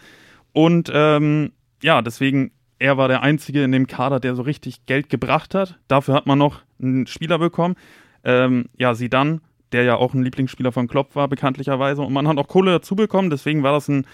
[0.53, 1.51] und ähm,
[1.83, 5.79] ja, deswegen er war der einzige in dem Kader, der so richtig Geld gebracht hat.
[5.87, 7.75] Dafür hat man noch einen Spieler bekommen.
[8.23, 12.01] Ähm, ja, Sidan, der ja auch ein Lieblingsspieler von Klopp war, bekanntlicherweise.
[12.01, 13.29] Und man hat auch Kohle dazu bekommen.
[13.29, 14.05] Deswegen war das ein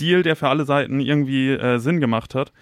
[0.00, 2.52] Deal, der für alle Seiten irgendwie äh, Sinn gemacht hat.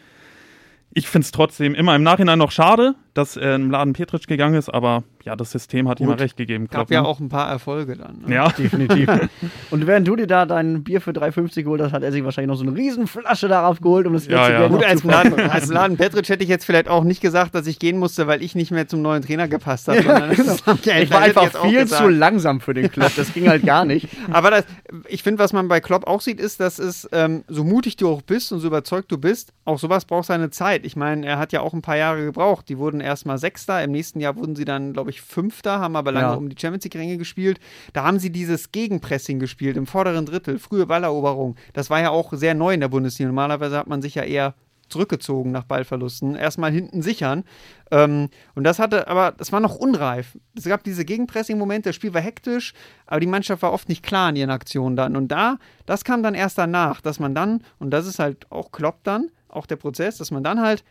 [0.93, 4.57] Ich finde es trotzdem immer im Nachhinein noch schade, dass äh, im Laden Petric gegangen
[4.57, 6.17] ist, aber ja, das System hat ihm Gut.
[6.17, 6.65] mal recht gegeben.
[6.65, 7.09] Gab Klopp, ja ne?
[7.09, 8.25] auch ein paar Erfolge dann.
[8.27, 8.35] Ne?
[8.35, 9.09] Ja, Definitiv.
[9.71, 12.49] Und während du dir da dein Bier für 3,50 geholt hast, hat er sich wahrscheinlich
[12.49, 14.69] noch so eine Riesenflasche darauf geholt, um das Ja, ja.
[14.69, 17.67] Gut, als zu Laden, als Laden Petric hätte ich jetzt vielleicht auch nicht gesagt, dass
[17.67, 20.05] ich gehen musste, weil ich nicht mehr zum neuen Trainer gepasst habe.
[20.05, 22.03] haben die Ich war einfach viel gesagt.
[22.03, 23.13] zu langsam für den Club.
[23.17, 24.09] Das ging halt gar nicht.
[24.33, 24.65] Aber das,
[25.09, 28.09] ich finde, was man bei Klopp auch sieht, ist, dass es, ähm, so mutig du
[28.09, 30.85] auch bist und so überzeugt du bist, auch sowas braucht seine Zeit.
[30.85, 32.69] Ich meine, er hat ja auch ein paar Jahre gebraucht.
[32.69, 35.97] Die wurden erst mal Sechster, im nächsten Jahr wurden sie dann, glaube ich, Fünfter, haben
[35.97, 36.35] aber lange Ja.
[36.35, 37.61] um die Champions League-Ränge gespielt.
[37.93, 41.57] Da haben sie dieses Gegenpressing gespielt im vorderen Drittel, frühe Balleroberung.
[41.73, 43.29] Das war ja auch sehr neu in der Bundesliga.
[43.29, 44.55] Normalerweise hat man sich ja eher
[44.89, 47.45] zurückgezogen nach Ballverlusten, erstmal hinten sichern.
[47.91, 50.37] Ähm, und das hatte, aber das war noch unreif.
[50.57, 52.75] Es gab diese Gegenpressing-Momente, das Spiel war hektisch,
[53.07, 55.17] aber die Mannschaft war oft nicht klar in ihren Aktionen dann.
[55.17, 58.73] Und da, das kam dann erst danach, dass man dann, und das ist halt auch
[58.73, 60.85] Klopp dann, auch der Prozess, dass man dann halt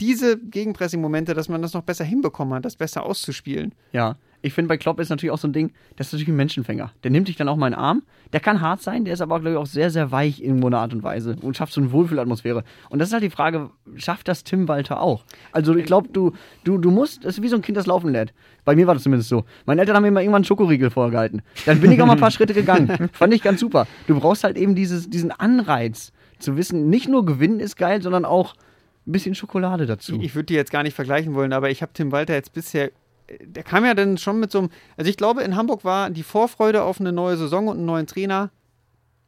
[0.00, 3.74] diese Gegenpressing-Momente, dass man das noch besser hinbekommen hat, das besser auszuspielen.
[3.92, 6.36] Ja, ich finde bei Klopp ist natürlich auch so ein Ding, das ist natürlich ein
[6.36, 6.92] Menschenfänger.
[7.04, 8.02] Der nimmt dich dann auch mal in den Arm.
[8.32, 10.78] Der kann hart sein, der ist aber, glaube ich, auch sehr, sehr weich in einer
[10.78, 12.64] Art und Weise und schafft so eine Wohlfühlatmosphäre.
[12.88, 15.24] Und das ist halt die Frage, schafft das Tim Walter auch?
[15.52, 16.32] Also ich glaube, du,
[16.64, 18.32] du, du musst, das ist wie so ein Kind, das laufen lernt.
[18.64, 19.44] Bei mir war das zumindest so.
[19.66, 21.42] Meine Eltern haben mir immer irgendwann einen Schokoriegel vorgehalten.
[21.66, 23.08] Dann bin ich auch mal ein paar Schritte gegangen.
[23.12, 23.86] Fand ich ganz super.
[24.06, 28.24] Du brauchst halt eben dieses, diesen Anreiz zu wissen, nicht nur gewinnen ist geil, sondern
[28.24, 28.54] auch
[29.10, 30.16] ein bisschen Schokolade dazu.
[30.16, 32.52] Ich, ich würde die jetzt gar nicht vergleichen wollen, aber ich habe Tim Walter jetzt
[32.52, 32.90] bisher,
[33.42, 36.22] der kam ja dann schon mit so einem, also ich glaube, in Hamburg war die
[36.22, 38.50] Vorfreude auf eine neue Saison und einen neuen Trainer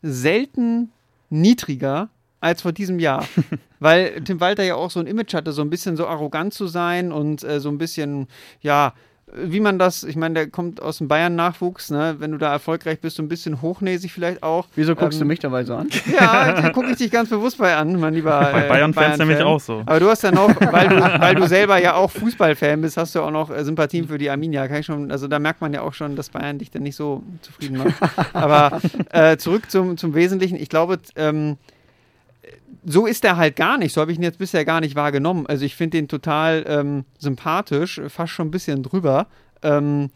[0.03, 0.91] selten
[1.31, 2.09] niedriger
[2.41, 3.27] als vor diesem Jahr.
[3.81, 6.67] Weil Tim Walter ja auch so ein Image hatte, so ein bisschen so arrogant zu
[6.67, 8.29] sein und äh, so ein bisschen,
[8.61, 8.95] ja,
[9.35, 12.17] wie man das, ich meine, der kommt aus dem Bayern-Nachwuchs, ne?
[12.19, 14.67] wenn du da erfolgreich bist, so ein bisschen hochnäsig vielleicht auch.
[14.75, 15.89] Wieso guckst Ähm, du mich dabei so an?
[16.13, 18.39] Ja, da gucke ich dich ganz bewusst bei an, mein lieber.
[18.53, 19.83] Bei äh, Bayern-Fans nämlich auch so.
[19.87, 23.15] Aber du hast ja noch, weil du, weil du selber ja auch Fußballfan bist, hast
[23.15, 24.69] du auch noch äh, Sympathien für die Arminia.
[24.69, 26.97] Kann ich schon, also da merkt man ja auch schon, dass Bayern dich dann nicht
[26.97, 27.95] so zufrieden macht.
[28.35, 30.57] Aber äh, zurück zum, zum Wesentlichen.
[30.57, 31.57] Ich glaube, ähm,
[32.85, 33.93] so ist er halt gar nicht.
[33.93, 35.47] So habe ich ihn jetzt bisher gar nicht wahrgenommen.
[35.47, 39.29] Also ich finde den total ähm, sympathisch, fast schon ein bisschen drüber.
[39.63, 40.11] Ähm,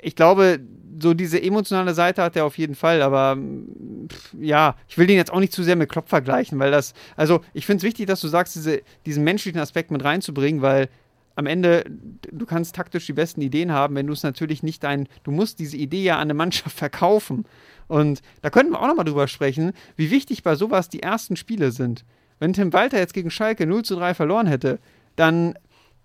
[0.00, 0.60] ich glaube,
[1.00, 5.06] so diese emotionale Seite hat er auf jeden Fall, aber mm, pff, ja, ich will
[5.06, 7.84] den jetzt auch nicht zu sehr mit Klopp vergleichen, weil das, also ich finde es
[7.84, 10.88] wichtig, dass du sagst, diese, diesen menschlichen Aspekt mit reinzubringen, weil
[11.36, 11.84] am Ende,
[12.32, 15.60] du kannst taktisch die besten Ideen haben, wenn du es natürlich nicht dein, du musst
[15.60, 17.44] diese Idee ja an eine Mannschaft verkaufen.
[17.88, 21.72] Und da könnten wir auch nochmal drüber sprechen, wie wichtig bei sowas die ersten Spiele
[21.72, 22.04] sind.
[22.38, 24.78] Wenn Tim Walter jetzt gegen Schalke 0 zu 3 verloren hätte,
[25.16, 25.54] dann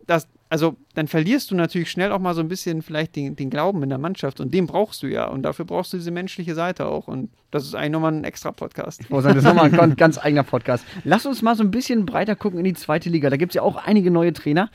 [0.07, 3.49] das, also dann verlierst du natürlich schnell auch mal so ein bisschen vielleicht den, den
[3.49, 6.55] Glauben in der Mannschaft und den brauchst du ja und dafür brauchst du diese menschliche
[6.55, 9.01] Seite auch und das ist eigentlich nochmal ein extra Podcast.
[9.09, 10.85] Oh, das ist nochmal ein ganz, ganz eigener Podcast.
[11.03, 13.29] Lass uns mal so ein bisschen breiter gucken in die zweite Liga.
[13.29, 14.69] Da gibt es ja auch einige neue Trainer.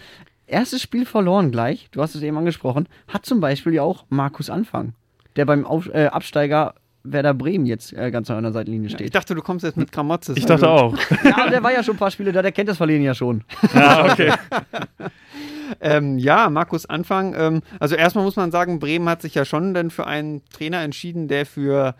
[0.47, 4.49] Erstes Spiel verloren gleich, du hast es eben angesprochen, hat zum Beispiel ja auch Markus
[4.49, 4.94] Anfang,
[5.37, 9.14] der beim Auf, äh, Absteiger Werder Bremen jetzt äh, ganz an der Seitenlinie Ich steht.
[9.14, 10.37] dachte, du kommst jetzt mit Gramotzes.
[10.37, 10.96] Ich dachte auch.
[11.24, 13.44] Ja, der war ja schon ein paar Spiele da, der kennt das Verlieren ja schon.
[13.74, 14.32] Ja, okay.
[15.80, 17.34] Ähm, ja, Markus Anfang.
[17.37, 20.80] Ähm, also erstmal muss man sagen, Bremen hat sich ja schon dann für einen Trainer
[20.82, 21.94] entschieden, der für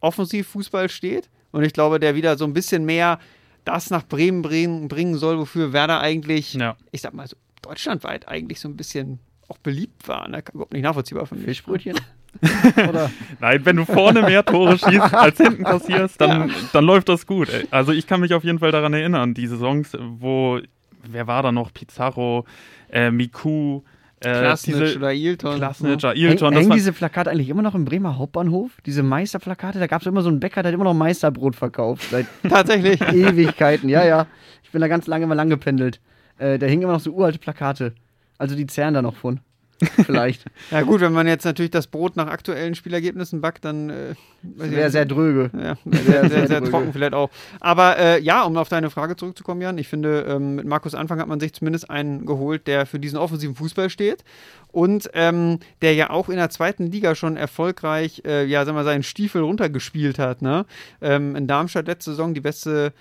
[0.00, 1.28] Offensivfußball steht.
[1.50, 3.18] Und ich glaube, der wieder so ein bisschen mehr
[3.64, 6.76] das nach Bremen bringen, bringen soll, wofür Werder eigentlich, Ja.
[6.90, 10.26] ich sag mal so, deutschlandweit eigentlich so ein bisschen auch beliebt war.
[10.28, 10.42] Ne?
[10.52, 11.44] Überhaupt nicht nachvollziehbar für mich.
[11.44, 12.00] Fischbrötchen?
[12.88, 13.10] Oder?
[13.40, 17.48] Nein, wenn du vorne mehr Tore schießt als hinten kassierst, dann, dann läuft das gut.
[17.70, 20.60] Also ich kann mich auf jeden Fall daran erinnern, die Saisons, wo,
[21.04, 21.72] wer war da noch?
[21.72, 22.44] Pizarro,
[22.90, 23.82] äh, Miku,
[24.24, 25.56] äh, Klasnic diese oder Ilton.
[25.56, 26.10] Klasnic, ne?
[26.10, 28.70] Hängen, das hängen diese Plakate eigentlich immer noch im Bremer Hauptbahnhof?
[28.86, 29.78] Diese Meisterplakate?
[29.78, 32.08] Da gab es immer so einen Bäcker, der hat immer noch Meisterbrot verkauft.
[32.10, 33.00] Seit Tatsächlich.
[33.00, 33.88] Ewigkeiten.
[33.88, 34.26] Ja, ja.
[34.62, 36.00] Ich bin da ganz lange mal lang gependelt.
[36.38, 37.94] Äh, da hingen immer noch so uralte Plakate.
[38.38, 39.40] Also die zerren da noch von.
[40.04, 40.44] Vielleicht.
[40.70, 44.90] Ja gut, wenn man jetzt natürlich das Brot nach aktuellen Spielergebnissen backt, dann äh, Wäre
[44.90, 45.50] sehr dröge.
[45.54, 47.30] Ja, sehr, sehr, sehr, sehr trocken vielleicht auch.
[47.60, 51.20] Aber äh, ja, um auf deine Frage zurückzukommen, Jan, ich finde, ähm, mit Markus Anfang
[51.20, 54.24] hat man sich zumindest einen geholt, der für diesen offensiven Fußball steht
[54.72, 58.84] und ähm, der ja auch in der zweiten Liga schon erfolgreich, äh, ja, sagen wir,
[58.84, 60.42] seinen Stiefel runtergespielt hat.
[60.42, 60.66] Ne?
[61.00, 62.92] Ähm, in Darmstadt letzte Saison die beste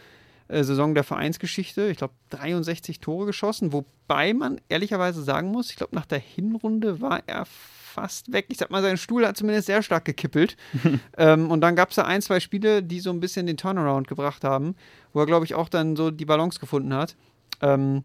[0.52, 1.90] Saison der Vereinsgeschichte.
[1.90, 7.02] Ich glaube, 63 Tore geschossen, wobei man ehrlicherweise sagen muss, ich glaube, nach der Hinrunde
[7.02, 8.46] war er fast weg.
[8.50, 10.56] Ich sag mal, sein Stuhl hat zumindest sehr stark gekippelt.
[11.18, 14.08] ähm, und dann gab es da ein, zwei Spiele, die so ein bisschen den Turnaround
[14.08, 14.76] gebracht haben,
[15.14, 17.16] wo er, glaube ich, auch dann so die Balance gefunden hat.
[17.62, 18.04] Ähm,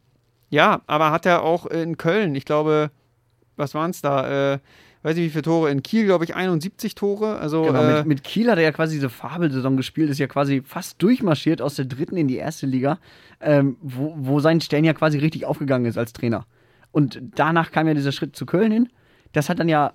[0.50, 2.90] ja, aber hat er auch in Köln, ich glaube,
[3.56, 4.54] was waren es da?
[4.54, 4.58] Äh,
[5.02, 5.70] weiß nicht, wie viele Tore.
[5.70, 7.38] In Kiel, glaube ich, 71 Tore.
[7.38, 10.26] Also, Genau, äh, mit, mit Kiel hat er ja quasi diese Fabelsaison gespielt, ist ja
[10.26, 12.98] quasi fast durchmarschiert aus der dritten in die erste Liga,
[13.40, 16.46] ähm, wo, wo sein Stern ja quasi richtig aufgegangen ist als Trainer.
[16.92, 18.88] Und danach kam ja dieser Schritt zu Köln hin.
[19.32, 19.92] Das hat dann ja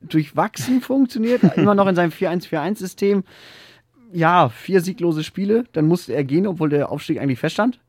[0.00, 3.24] durchwachsen funktioniert, immer noch in seinem 4-1-4-1-System.
[4.12, 7.80] Ja, vier sieglose Spiele, dann musste er gehen, obwohl der Aufstieg eigentlich feststand.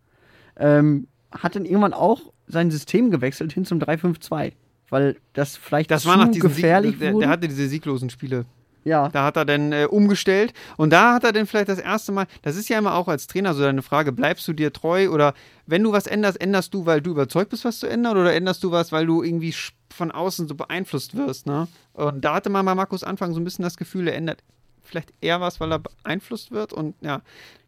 [0.58, 4.54] Ähm, hat dann irgendwann auch sein System gewechselt hin zum 3-5-2,
[4.93, 8.45] weil das vielleicht das zu war nach gefährlich Sieg, der, der hatte diese sieglosen Spiele.
[8.84, 9.10] ja.
[9.10, 12.27] Da hat er dann äh, umgestellt und da hat er dann vielleicht das erste Mal,
[12.43, 15.34] das ist ja immer auch als Trainer so deine Frage, bleibst du dir treu oder
[15.65, 18.63] wenn du was änderst, änderst du, weil du überzeugt bist, was zu ändern oder änderst
[18.63, 19.56] du was, weil du irgendwie
[19.91, 21.67] von außen so beeinflusst wirst, ne?
[21.93, 24.43] Und da hatte man bei Markus Anfang so ein bisschen das Gefühl, er ändert
[24.84, 27.22] vielleicht eher was, weil er beeinflusst wird und ja,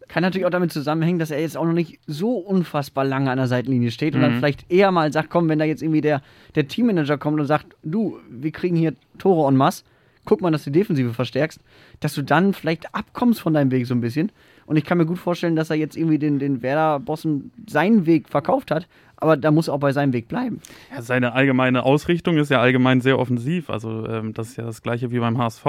[0.07, 3.37] Kann natürlich auch damit zusammenhängen, dass er jetzt auch noch nicht so unfassbar lange an
[3.39, 4.23] der Seitenlinie steht und Mhm.
[4.25, 6.21] dann vielleicht eher mal sagt, komm, wenn da jetzt irgendwie der,
[6.53, 9.83] der Teammanager kommt und sagt, du, wir kriegen hier Tore en masse,
[10.23, 11.59] guck mal, dass du die Defensive verstärkst,
[12.01, 14.31] dass du dann vielleicht abkommst von deinem Weg so ein bisschen.
[14.67, 18.29] Und ich kann mir gut vorstellen, dass er jetzt irgendwie den, den Werder-Bossen seinen Weg
[18.29, 20.59] verkauft hat, aber da muss er auch bei seinem Weg bleiben.
[20.93, 23.71] Ja, seine allgemeine Ausrichtung ist ja allgemein sehr offensiv.
[23.71, 25.65] Also ähm, das ist ja das gleiche wie beim HSV.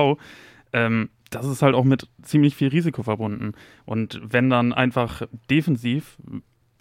[0.74, 3.52] Ähm, das ist halt auch mit ziemlich viel Risiko verbunden.
[3.84, 6.18] Und wenn dann einfach defensiv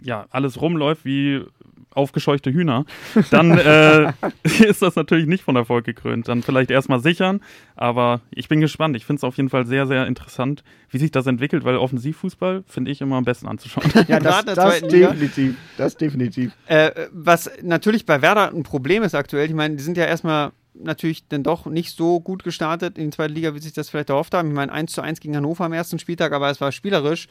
[0.00, 1.42] ja alles rumläuft wie
[1.90, 2.84] aufgescheuchte Hühner,
[3.30, 6.28] dann äh, ist das natürlich nicht von Erfolg gekrönt.
[6.28, 7.40] Dann vielleicht erstmal sichern,
[7.74, 8.96] aber ich bin gespannt.
[8.96, 12.64] Ich finde es auf jeden Fall sehr, sehr interessant, wie sich das entwickelt, weil Offensivfußball
[12.66, 13.90] finde ich immer am besten anzuschauen.
[14.08, 15.56] Ja, das, das definitiv.
[15.78, 16.52] Das definitiv.
[16.66, 20.52] Äh, was natürlich bei Werder ein Problem ist aktuell, ich meine, die sind ja erstmal
[20.82, 24.10] natürlich dann doch nicht so gut gestartet in die zweite Liga, wie sich das vielleicht
[24.10, 24.48] erhofft haben.
[24.48, 27.28] Ich meine, 1 zu 1 gegen Hannover am ersten Spieltag, aber es war spielerisch,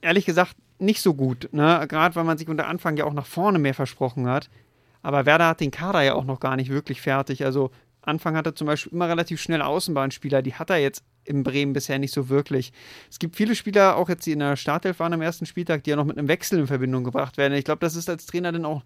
[0.00, 1.48] ehrlich gesagt, nicht so gut.
[1.52, 1.84] Ne?
[1.88, 4.50] Gerade weil man sich unter Anfang ja auch nach vorne mehr versprochen hat.
[5.02, 7.44] Aber Werder hat den Kader ja auch noch gar nicht wirklich fertig.
[7.44, 7.70] Also
[8.02, 11.72] Anfang hat er zum Beispiel immer relativ schnell Außenbahnspieler, die hat er jetzt in Bremen
[11.72, 12.72] bisher nicht so wirklich.
[13.08, 15.90] Es gibt viele Spieler, auch jetzt die in der Startelf waren am ersten Spieltag, die
[15.90, 17.54] ja noch mit einem Wechsel in Verbindung gebracht werden.
[17.54, 18.82] Ich glaube, das ist als Trainer dann auch,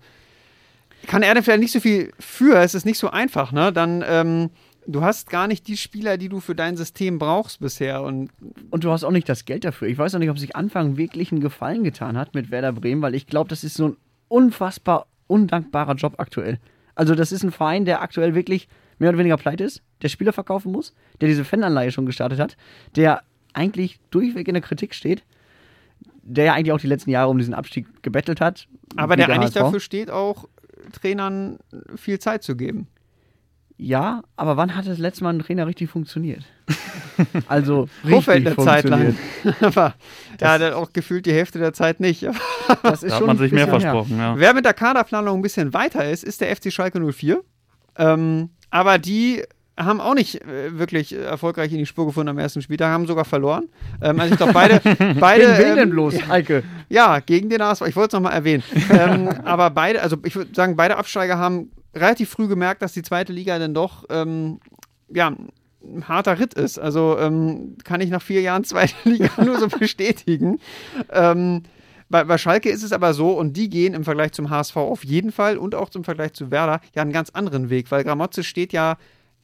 [1.07, 3.73] kann er dann vielleicht nicht so viel für, es ist nicht so einfach, ne?
[3.73, 4.51] Dann, ähm,
[4.87, 8.03] du hast gar nicht die Spieler, die du für dein System brauchst bisher.
[8.03, 8.31] Und,
[8.71, 9.89] und du hast auch nicht das Geld dafür.
[9.89, 13.03] Ich weiß auch nicht, ob sich Anfang wirklich einen Gefallen getan hat mit Werder Bremen,
[13.03, 13.97] weil ich glaube, das ist so ein
[14.29, 16.59] unfassbar undankbarer Job aktuell.
[16.95, 20.33] Also das ist ein Verein, der aktuell wirklich mehr oder weniger pleite ist, der Spieler
[20.33, 22.57] verkaufen muss, der diese Fananleihe schon gestartet hat,
[22.95, 25.23] der eigentlich durchweg in der Kritik steht,
[26.23, 28.67] der ja eigentlich auch die letzten Jahre um diesen Abstieg gebettelt hat.
[28.97, 29.61] Aber der, der eigentlich HSV.
[29.61, 30.49] dafür steht, auch
[30.93, 31.59] Trainern
[31.97, 32.89] viel Zeit zu geben.
[33.79, 36.45] Ja, aber wann hat das letzte Mal ein Trainer richtig funktioniert?
[37.47, 39.17] also richtig der Zeit lang.
[39.61, 39.95] aber
[40.41, 42.23] ja, hat auch gefühlt die Hälfte der Zeit nicht.
[42.23, 42.33] das
[43.03, 44.19] ist da schon hat man sich mehr versprochen.
[44.19, 44.39] Ja.
[44.39, 47.43] Wer mit der Kaderplanung ein bisschen weiter ist, ist der FC Schalke 04.
[47.99, 49.43] Ähm, aber die
[49.77, 53.25] haben auch nicht äh, wirklich erfolgreich in die Spur gefunden am ersten Spieltag, haben sogar
[53.25, 53.69] verloren.
[54.01, 54.81] Ähm, also ich glaube, beide.
[55.21, 56.63] beide wen ähm, denn bloß, Heike?
[56.89, 57.87] Ja, gegen den ASV.
[57.87, 58.63] Ich wollte es nochmal erwähnen.
[58.91, 63.03] ähm, aber beide, also ich würde sagen, beide Absteiger haben relativ früh gemerkt, dass die
[63.03, 64.61] zweite Liga dann doch, ähm,
[65.09, 66.79] ja, ein harter Ritt ist.
[66.79, 70.59] Also ähm, kann ich nach vier Jahren zweite Liga nur so bestätigen.
[71.13, 71.63] Ähm,
[72.09, 75.05] bei, bei Schalke ist es aber so, und die gehen im Vergleich zum HSV auf
[75.05, 78.45] jeden Fall und auch zum Vergleich zu Werder ja einen ganz anderen Weg, weil Gramotze
[78.45, 78.97] steht ja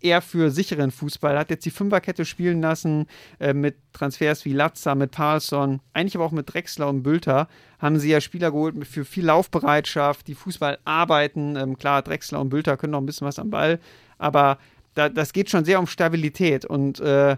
[0.04, 1.38] eher für sicheren Fußball.
[1.38, 3.06] Hat jetzt die Fünferkette spielen lassen
[3.40, 7.48] äh, mit Transfers wie Latza, mit Parlson, eigentlich aber auch mit Drexler und Bülter.
[7.78, 11.56] Haben sie ja Spieler geholt für viel Laufbereitschaft, die Fußball arbeiten.
[11.56, 13.80] Ähm, klar, Drexler und Bülter können noch ein bisschen was am Ball,
[14.18, 14.58] aber
[14.94, 17.36] da, das geht schon sehr um Stabilität und äh,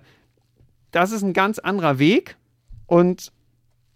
[0.95, 2.37] das ist ein ganz anderer Weg.
[2.87, 3.33] Und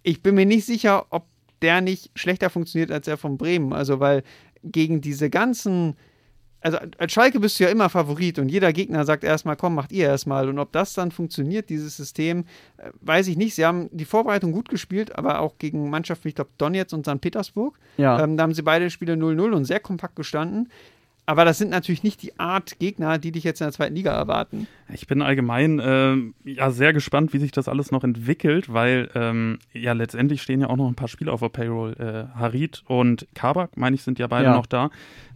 [0.03, 1.27] ich bin mir nicht sicher, ob
[1.63, 3.73] der nicht schlechter funktioniert als der von Bremen.
[3.73, 4.23] Also, weil
[4.63, 5.97] gegen diese ganzen.
[6.61, 9.93] Also, als Schalke bist du ja immer Favorit und jeder Gegner sagt erstmal, komm, macht
[9.93, 10.49] ihr erstmal.
[10.49, 12.45] Und ob das dann funktioniert, dieses System,
[12.79, 13.55] äh, weiß ich nicht.
[13.55, 17.07] Sie haben die Vorbereitung gut gespielt, aber auch gegen Mannschaften, wie ich glaube, Donetsk und
[17.07, 17.21] St.
[17.21, 17.79] Petersburg.
[17.97, 18.23] Ja.
[18.23, 20.69] Ähm, da haben sie beide Spiele 0-0 und sehr kompakt gestanden.
[21.29, 24.13] Aber das sind natürlich nicht die Art Gegner, die dich jetzt in der zweiten Liga
[24.13, 24.67] erwarten.
[24.91, 26.17] Ich bin allgemein äh,
[26.51, 30.71] ja sehr gespannt, wie sich das alles noch entwickelt, weil ähm, ja letztendlich stehen ja
[30.71, 31.93] auch noch ein paar Spieler auf der Payroll.
[31.99, 34.55] Äh, Harit und Kabak, meine ich, sind ja beide ja.
[34.55, 34.89] noch da.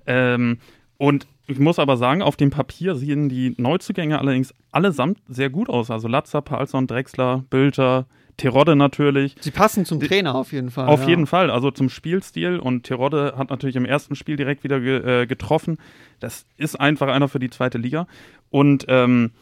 [0.06, 0.60] Ähm,
[1.02, 5.68] und ich muss aber sagen, auf dem Papier sehen die Neuzugänge allerdings allesamt sehr gut
[5.68, 5.90] aus.
[5.90, 9.34] Also Latzer, Palsson, Drexler, Bülter, Terodde natürlich.
[9.40, 10.86] Sie passen zum Trainer auf jeden Fall.
[10.86, 11.08] Auf ja.
[11.08, 12.60] jeden Fall, also zum Spielstil.
[12.60, 15.78] Und Terodde hat natürlich im ersten Spiel direkt wieder ge äh, getroffen.
[16.20, 18.06] Das ist einfach einer für die zweite Liga.
[18.50, 19.32] Und ähm,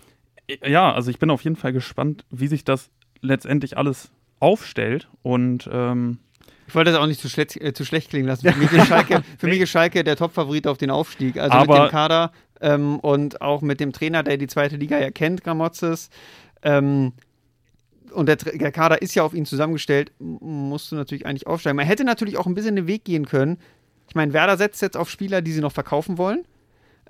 [0.67, 2.89] ja, also ich bin auf jeden Fall gespannt, wie sich das
[3.21, 5.11] letztendlich alles aufstellt.
[5.21, 6.21] Und ähm,
[6.71, 8.49] ich wollte das auch nicht zu, schlecht, äh, zu schlecht klingen lassen.
[8.49, 11.37] Für mich ist Schalke, für mich ist Schalke der Top-Favorit auf den Aufstieg.
[11.37, 12.31] Also Aber mit dem Kader
[12.61, 16.11] ähm, und auch mit dem Trainer, der die zweite Liga ja kennt, Gramotzes.
[16.63, 17.13] Ähm,
[18.13, 21.77] und der, der, Kader ist ja auf ihn zusammengestellt, musst du natürlich eigentlich aufsteigen.
[21.77, 23.59] Man hätte natürlich auch ein bisschen den Weg gehen können.
[24.09, 26.45] Ich meine, Werder setzt jetzt auf Spieler, die sie noch verkaufen wollen.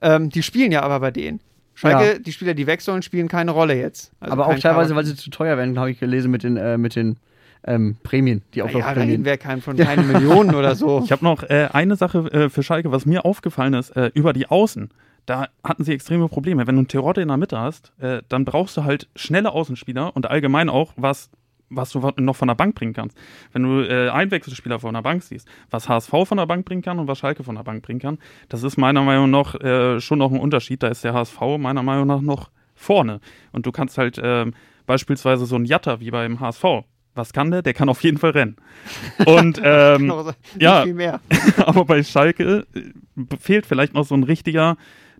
[0.00, 1.40] Ähm, die spielen ja aber bei denen.
[1.74, 2.18] Schalke, ja.
[2.18, 4.10] die Spieler, die weg sollen, spielen keine Rolle jetzt.
[4.20, 4.96] Also aber auch teilweise, Kader.
[4.96, 7.18] weil sie zu teuer werden, habe ich gelesen mit den, äh, mit den
[7.64, 11.02] ähm, Prämien, die auch Ja, da reden wir kein, von keine Millionen oder so.
[11.04, 14.32] Ich habe noch äh, eine Sache äh, für Schalke, was mir aufgefallen ist, äh, über
[14.32, 14.90] die Außen
[15.26, 16.66] da hatten sie extreme Probleme.
[16.66, 20.14] Wenn du einen Terodde in der Mitte hast, äh, dann brauchst du halt schnelle Außenspieler
[20.16, 21.30] und allgemein auch was,
[21.68, 23.16] was du noch von der Bank bringen kannst.
[23.52, 26.98] Wenn du äh, Einwechselspieler von der Bank siehst, was HSV von der Bank bringen kann
[26.98, 28.18] und was Schalke von der Bank bringen kann,
[28.48, 30.82] das ist meiner Meinung nach äh, schon noch ein Unterschied.
[30.82, 33.20] Da ist der HSV meiner Meinung nach noch vorne.
[33.52, 34.46] Und du kannst halt äh,
[34.86, 36.64] beispielsweise so ein Jatta wie beim HSV.
[37.14, 37.62] Was kann der?
[37.62, 38.56] Der kann auf jeden Fall rennen.
[39.26, 40.12] Und ähm,
[40.58, 40.84] ja,
[41.58, 44.76] aber bei Schalke äh, fehlt vielleicht noch so ein richtiger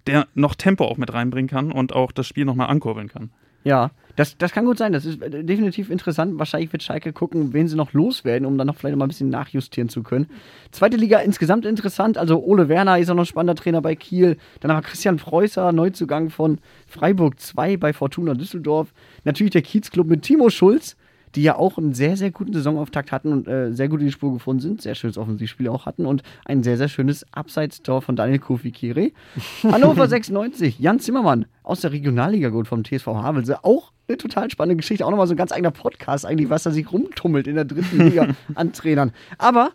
[0.06, 3.30] der noch Tempo auch mit reinbringen kann und auch das Spiel nochmal ankurbeln kann.
[3.62, 4.92] Ja, das, das kann gut sein.
[4.92, 6.38] Das ist äh, definitiv interessant.
[6.38, 9.08] Wahrscheinlich wird Schalke gucken, wen sie noch loswerden, um dann noch vielleicht noch mal ein
[9.08, 10.28] bisschen nachjustieren zu können.
[10.70, 12.16] Zweite Liga insgesamt interessant.
[12.16, 14.38] Also Ole Werner ist auch noch ein spannender Trainer bei Kiel.
[14.60, 18.94] Dann haben wir Christian Preußer, Neuzugang von Freiburg 2 bei Fortuna Düsseldorf.
[19.24, 20.96] Natürlich der Kiezclub mit Timo Schulz
[21.34, 24.12] die ja auch einen sehr, sehr guten Saisonauftakt hatten und äh, sehr gut in die
[24.12, 28.16] Spur gefunden sind, sehr schönes Offensivspiel auch hatten und ein sehr, sehr schönes Abseits-Tor von
[28.16, 29.12] Daniel Kofi-Kiri.
[29.62, 34.76] Hannover 96, Jan Zimmermann aus der Regionalliga gut vom TSV Havelse, auch eine total spannende
[34.76, 37.64] Geschichte, auch nochmal so ein ganz eigener Podcast eigentlich, was da sich rumtummelt in der
[37.64, 39.12] dritten Liga an Trainern.
[39.38, 39.70] Aber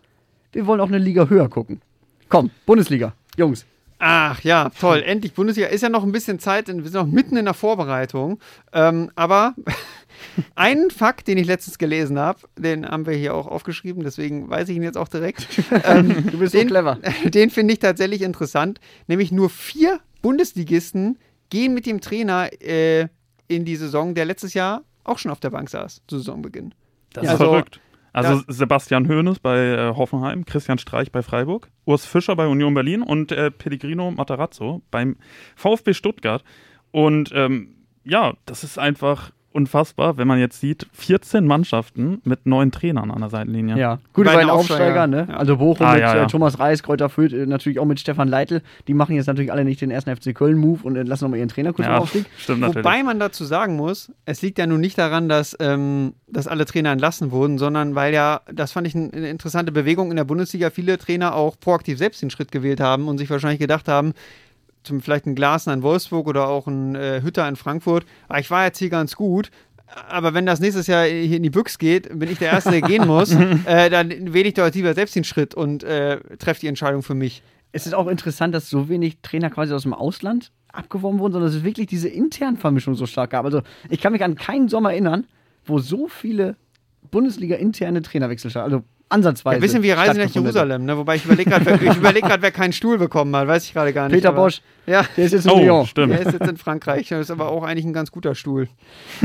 [0.51, 1.81] wir wollen auch eine Liga höher gucken.
[2.27, 3.65] Komm, Bundesliga, Jungs.
[3.99, 5.01] Ach ja, toll.
[5.05, 5.67] Endlich Bundesliga.
[5.67, 8.39] Ist ja noch ein bisschen Zeit, wir sind noch mitten in der Vorbereitung.
[8.73, 9.55] Ähm, aber
[10.55, 14.69] einen Fakt, den ich letztens gelesen habe, den haben wir hier auch aufgeschrieben, deswegen weiß
[14.69, 15.47] ich ihn jetzt auch direkt.
[15.85, 16.99] Ähm, Du bist den, so clever.
[17.25, 18.79] Den finde ich tatsächlich interessant.
[19.07, 21.17] Nämlich nur vier Bundesligisten
[21.49, 23.07] gehen mit dem Trainer äh,
[23.47, 26.73] in die Saison, der letztes Jahr auch schon auf der Bank saß, zu Saisonbeginn.
[27.13, 27.79] Das Ja, ist also, verrückt.
[28.15, 33.01] Also Sebastian Hoeneß bei äh, Hoffenheim, Christian Streich bei Freiburg, Urs Fischer bei Union Berlin
[33.01, 35.17] und äh, Pellegrino Matarazzo beim
[35.55, 36.43] VfB Stuttgart.
[36.91, 37.75] Und ähm,
[38.05, 43.21] ja, das ist einfach unfassbar, wenn man jetzt sieht, 14 Mannschaften mit neun Trainern an
[43.21, 43.77] der Seitenlinie.
[43.77, 45.27] Ja, gute Beide beiden Aufsteiger, Aufsteiger, ne?
[45.29, 45.37] ja.
[45.37, 46.23] Also Bochum Ah, mit ja, ja.
[46.23, 48.61] Äh, Thomas Reis, Kräuter Fürth, äh, natürlich auch mit Stefan Leitl.
[48.87, 51.71] Die machen jetzt natürlich alle nicht den ersten FC Köln-Move und lassen nochmal ihren Trainer
[51.73, 52.25] kurz Ja, im Aufstieg.
[52.37, 52.85] stimmt natürlich.
[52.85, 56.65] Wobei man dazu sagen muss, es liegt ja nun nicht daran, dass, ähm, dass alle
[56.65, 60.25] Trainer entlassen wurden, sondern weil ja, das fand ich ein- eine interessante Bewegung in der
[60.25, 64.13] Bundesliga, viele Trainer auch proaktiv selbst den Schritt gewählt haben und sich wahrscheinlich gedacht haben,
[64.85, 68.49] zum vielleicht ein Glasner in Wolfsburg oder auch ein äh, Hütter in Frankfurt, ah, ich
[68.51, 69.51] war jetzt hier ganz gut,
[70.09, 72.81] aber wenn das nächstes Jahr hier in die Büchs geht, bin ich der Erste, der
[72.81, 73.31] gehen muss,
[73.65, 77.15] äh, dann wähle ich doch lieber selbst den Schritt und äh, treffe die Entscheidung für
[77.15, 77.43] mich.
[77.71, 81.49] Es ist auch interessant, dass so wenig Trainer quasi aus dem Ausland abgeworben wurden, sondern
[81.49, 83.45] dass es wirklich diese internen Vermischung so stark gab.
[83.45, 85.25] Also ich kann mich an keinen Sommer erinnern,
[85.65, 86.55] wo so viele
[87.11, 88.83] Bundesliga-interne Trainerwechsel statt, also
[89.15, 89.55] ansatzweise.
[89.55, 90.95] Ja, bisschen wie Reise nach Jerusalem, ne?
[90.97, 94.07] wobei ich überlege gerade, überleg grad, wer keinen Stuhl bekommen hat, weiß ich gerade gar
[94.07, 94.15] nicht.
[94.17, 95.85] Peter aber- Bosch, Ja, der ist jetzt in Oh, Lyon.
[95.87, 96.13] stimmt.
[96.13, 98.67] der ist jetzt in Frankreich, das ist aber auch eigentlich ein ganz guter Stuhl.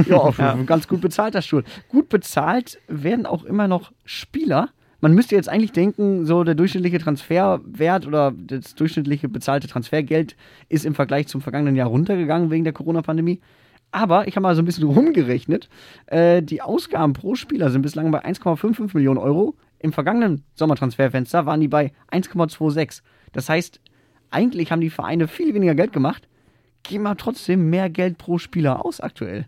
[0.09, 0.53] Ja, auf Ja.
[0.55, 1.65] ein ganz gut bezahlter Stuhl.
[1.89, 4.71] Gut bezahlt werden auch immer noch Spieler.
[5.03, 10.37] Man müsste jetzt eigentlich denken, so der durchschnittliche Transferwert oder das durchschnittliche bezahlte Transfergeld
[10.69, 13.41] ist im Vergleich zum vergangenen Jahr runtergegangen wegen der Corona-Pandemie.
[13.93, 15.69] Aber ich habe mal so ein bisschen rumgerechnet.
[16.07, 19.55] Äh, die Ausgaben pro Spieler sind bislang bei 1,55 Millionen Euro.
[19.81, 23.01] Im vergangenen Sommertransferfenster waren die bei 1,26.
[23.33, 23.81] Das heißt,
[24.31, 26.29] eigentlich haben die Vereine viel weniger Geld gemacht,
[26.83, 29.47] geben aber trotzdem mehr Geld pro Spieler aus aktuell.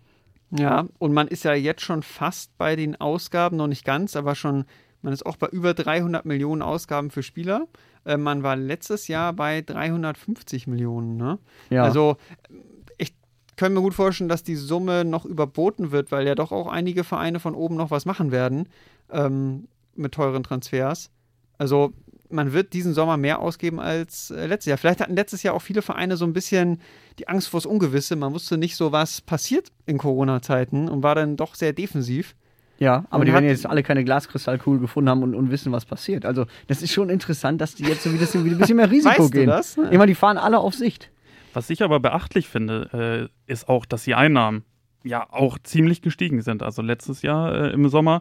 [0.51, 4.35] Ja, und man ist ja jetzt schon fast bei den Ausgaben, noch nicht ganz, aber
[4.35, 4.64] schon,
[5.03, 7.66] man ist auch bei über 300 Millionen Ausgaben für Spieler.
[8.05, 11.16] Äh, man war letztes Jahr bei 350 Millionen.
[11.16, 11.38] Ne?
[11.68, 11.85] Ja.
[11.85, 12.16] Also
[12.97, 13.14] ich
[13.57, 17.05] kann mir gut vorstellen, dass die Summe noch überboten wird, weil ja doch auch einige
[17.05, 18.68] Vereine von oben noch was machen werden
[19.11, 21.11] ähm, mit teuren Transfers.
[21.59, 21.92] Also
[22.33, 24.78] man wird diesen Sommer mehr ausgeben als äh, letztes Jahr.
[24.78, 26.81] Vielleicht hatten letztes Jahr auch viele Vereine so ein bisschen
[27.18, 28.16] die Angst vors Ungewisse.
[28.16, 32.35] Man wusste nicht so, was passiert in Corona-Zeiten und war dann doch sehr defensiv.
[32.78, 35.85] Ja, aber Und die werden jetzt alle keine Glaskristallkugel gefunden haben und, und wissen, was
[35.85, 36.24] passiert.
[36.24, 38.90] Also, das ist schon interessant, dass die jetzt so wieder, so wieder ein bisschen mehr
[38.90, 39.46] Risiko Weißt du gehen.
[39.46, 39.76] das?
[39.76, 41.11] Ich meine, die fahren alle auf Sicht.
[41.52, 44.64] Was ich aber beachtlich finde, äh, ist auch, dass die Einnahmen
[45.05, 46.62] ja auch ziemlich gestiegen sind.
[46.62, 48.20] Also letztes Jahr äh, im Sommer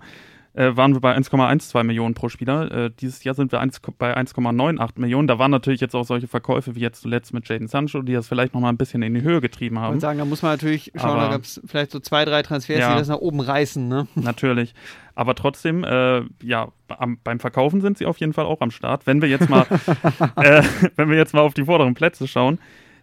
[0.53, 2.71] äh, waren wir bei 1,12 Millionen pro Spieler.
[2.71, 5.27] Äh, dieses Jahr sind wir 1, bei 1,98 Millionen.
[5.27, 8.27] Da waren natürlich jetzt auch solche Verkäufe wie jetzt zuletzt mit Jaden Sancho, die das
[8.27, 9.93] vielleicht noch mal ein bisschen in die Höhe getrieben Ich haben.
[9.93, 12.41] würde sagen, da muss man natürlich schauen, Aber- da gab es vielleicht so zwei, drei
[12.41, 12.91] Transfers, Ja.
[12.93, 13.87] die das nach oben reißen.
[13.87, 14.07] Ne?
[14.15, 14.73] Natürlich.
[15.15, 19.07] Aber trotzdem, äh, ja, am, beim Verkaufen sind sie auf jeden Fall auch am Start.
[19.07, 19.65] Wenn wir jetzt mal,
[20.35, 20.63] äh,
[20.95, 22.59] wenn wir jetzt mal auf die vorderen Plätze schauen,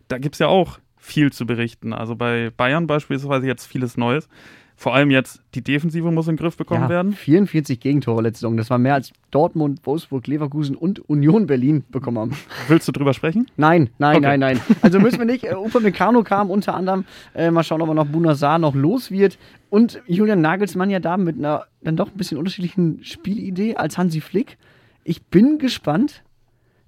[0.08, 1.92] da gibt es ja auch viel zu berichten.
[1.92, 4.28] Also bei Bayern beispielsweise jetzt vieles Neues.
[4.80, 7.12] Vor allem jetzt die Defensive muss in den Griff bekommen Ja, werden.
[7.12, 8.56] 44 Gegentore letzte Saison.
[8.56, 12.36] Das war mehr als Dortmund, Wolfsburg, Leverkusen und Union Berlin bekommen haben.
[12.68, 13.48] Willst du drüber sprechen?
[13.56, 14.26] Nein, nein, Okay.
[14.26, 14.60] nein, nein.
[14.80, 15.42] Also müssen wir nicht.
[15.42, 17.04] Äh, Upamecano kam unter anderem.
[17.34, 19.36] Äh, mal schauen, ob er noch Bunazar noch los wird.
[19.68, 24.20] Und Julian Nagelsmann ja da mit einer dann doch ein bisschen unterschiedlichen Spielidee als Hansi
[24.20, 24.58] Flick.
[25.02, 26.22] Ich bin gespannt,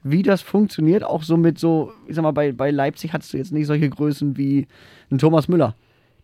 [0.05, 1.03] wie das funktioniert.
[1.03, 3.91] Auch so mit so, ich sag mal, bei, bei Leipzig hattest du jetzt nicht solche
[3.91, 4.69] Größen wie
[5.11, 5.75] ein Thomas Müller,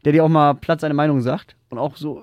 [0.07, 1.57] der dir auch mal platt seine Meinung sagt.
[1.69, 2.23] Und auch so,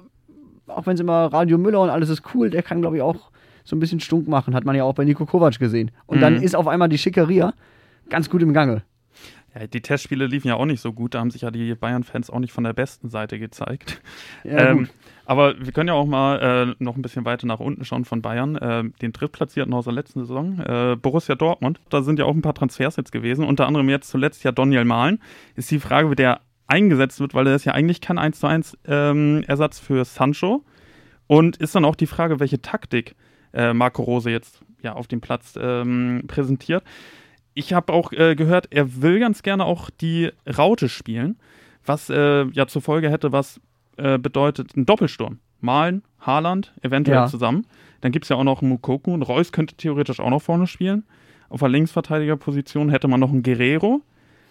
[0.68, 3.30] auch wenn es immer Radio Müller und alles ist cool, der kann, glaube ich, auch
[3.66, 4.56] so ein bisschen stunk machen.
[4.56, 5.92] Hat man ja auch bei Nico Kovac gesehen.
[6.06, 6.42] Und dann Mhm.
[6.44, 7.54] ist auf einmal die Schickeria
[8.10, 8.84] ganz gut im Gange.
[9.54, 11.14] Ja, die Testspiele liefen ja auch nicht so gut.
[11.14, 14.02] Da haben sich ja die Bayern-Fans auch nicht von der besten Seite gezeigt.
[14.44, 14.90] Ja, ähm,
[15.26, 18.22] aber wir können ja auch mal äh, noch ein bisschen weiter nach unten schauen von
[18.22, 18.56] Bayern.
[18.58, 21.80] Äh, den drittplatzierten aus der letzten Saison, äh, Borussia Dortmund.
[21.90, 23.46] Da sind ja auch ein paar Transfers jetzt gewesen.
[23.46, 25.22] Unter anderem jetzt zuletzt ja Daniel Mahlen.
[25.56, 26.42] Ist die Frage, wie der
[26.74, 30.64] eingesetzt wird, weil er ist ja eigentlich kein 1 zu 1 ähm, Ersatz für Sancho.
[31.28, 33.16] Und ist dann auch die Frage, welche Taktik
[33.54, 36.84] äh, Marco Rose jetzt ja auf dem Platz ähm, präsentiert.
[37.54, 41.38] Ich habe auch äh, gehört, er will ganz gerne auch die Raute spielen,
[41.86, 43.62] was äh, ja zur Folge hätte, was
[43.98, 45.40] äh, bedeutet ein Doppelsturm.
[45.62, 47.28] Malen, Haaland, eventuell Ja.
[47.28, 47.66] zusammen.
[48.02, 50.68] Dann gibt es ja auch noch einen Mukoku und Reus könnte theoretisch auch noch vorne
[50.68, 51.06] spielen.
[51.48, 54.02] Auf der Linksverteidigerposition hätte man noch einen Guerrero.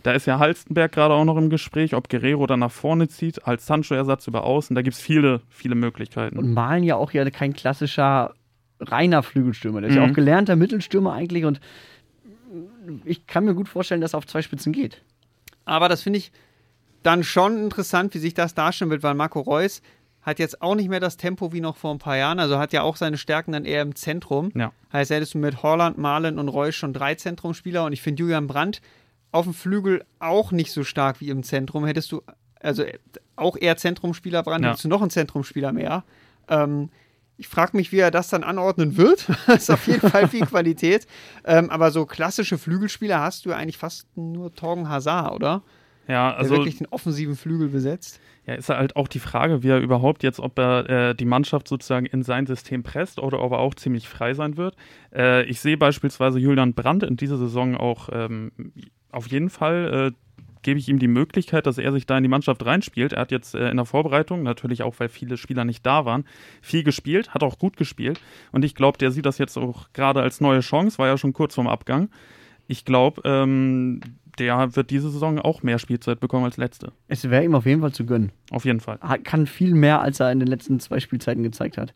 [0.03, 3.46] Da ist ja Halstenberg gerade auch noch im Gespräch, ob Guerrero dann nach vorne zieht,
[3.46, 4.74] als Sancho-Ersatz über außen.
[4.74, 6.38] Da gibt es viele, viele Möglichkeiten.
[6.38, 8.34] Und Malen ja auch ja kein klassischer
[8.80, 9.80] reiner Flügelstürmer.
[9.80, 10.11] Der ist ja Mhm.
[10.11, 11.61] auch gelernter Mittelstürmer eigentlich und
[13.05, 15.03] ich kann mir gut vorstellen, dass er auf zwei Spitzen geht.
[15.64, 16.32] Aber das finde ich
[17.03, 19.82] dann schon interessant, wie sich das darstellen wird, weil Marco Reus
[20.22, 22.38] hat jetzt auch nicht mehr das Tempo wie noch vor ein paar Jahren.
[22.38, 24.53] Also hat ja auch seine Stärken dann eher im Zentrum.
[24.55, 24.72] Ja.
[24.92, 28.46] Heißt, hättest du mit Holland, Malen und Reus schon drei Zentrumspieler und ich finde Julian
[28.46, 28.80] Brandt
[29.33, 31.85] auf dem Flügel auch nicht so stark wie im Zentrum.
[31.87, 32.22] Hättest du,
[32.61, 32.85] also
[33.37, 34.70] auch eher Zentrumspieler Brandt, Ja.
[34.70, 36.05] hättest du noch einen Zentrumspieler mehr.
[36.49, 36.91] Ähm,
[37.39, 39.26] ich frage mich, wie er das dann anordnen wird.
[39.47, 41.07] das ist auf jeden Fall viel Qualität.
[41.45, 45.62] Ähm, aber so klassische Flügelspieler hast du eigentlich fast nur Torgen Hazard, oder?
[46.09, 48.20] Ja, Der also wirklich den offensiven Flügel besetzt.
[48.45, 51.68] ja, ist halt auch die Frage, wie er überhaupt jetzt, ob er äh, die Mannschaft
[51.68, 54.76] sozusagen in sein System presst oder ob er auch ziemlich frei sein wird.
[55.14, 58.51] Äh, ich sehe beispielsweise Julian Brandt in dieser Saison auch ähm,
[59.12, 60.12] auf jeden Fall.
[60.12, 60.16] Äh,
[60.64, 63.12] gebe ich ihm die Möglichkeit, dass er sich da in die Mannschaft reinspielt.
[63.14, 66.24] Er hat jetzt äh, in der Vorbereitung, natürlich auch, weil viele Spieler nicht da waren,
[66.60, 68.20] viel gespielt, hat auch gut gespielt.
[68.52, 71.32] Und ich glaube, der sieht das jetzt auch gerade als neue Chance, war ja schon
[71.32, 72.10] kurz vorm Abgang.
[72.68, 74.00] Ich glaube, ähm,
[74.38, 76.92] der wird diese Saison auch mehr Spielzeit bekommen als letzte.
[77.08, 78.30] Es wäre ihm auf jeden Fall zu gönnen.
[78.52, 79.00] Auf jeden Fall.
[79.00, 81.92] Hat- Kann viel mehr, als er in den letzten zwei Spielzeiten gezeigt hat.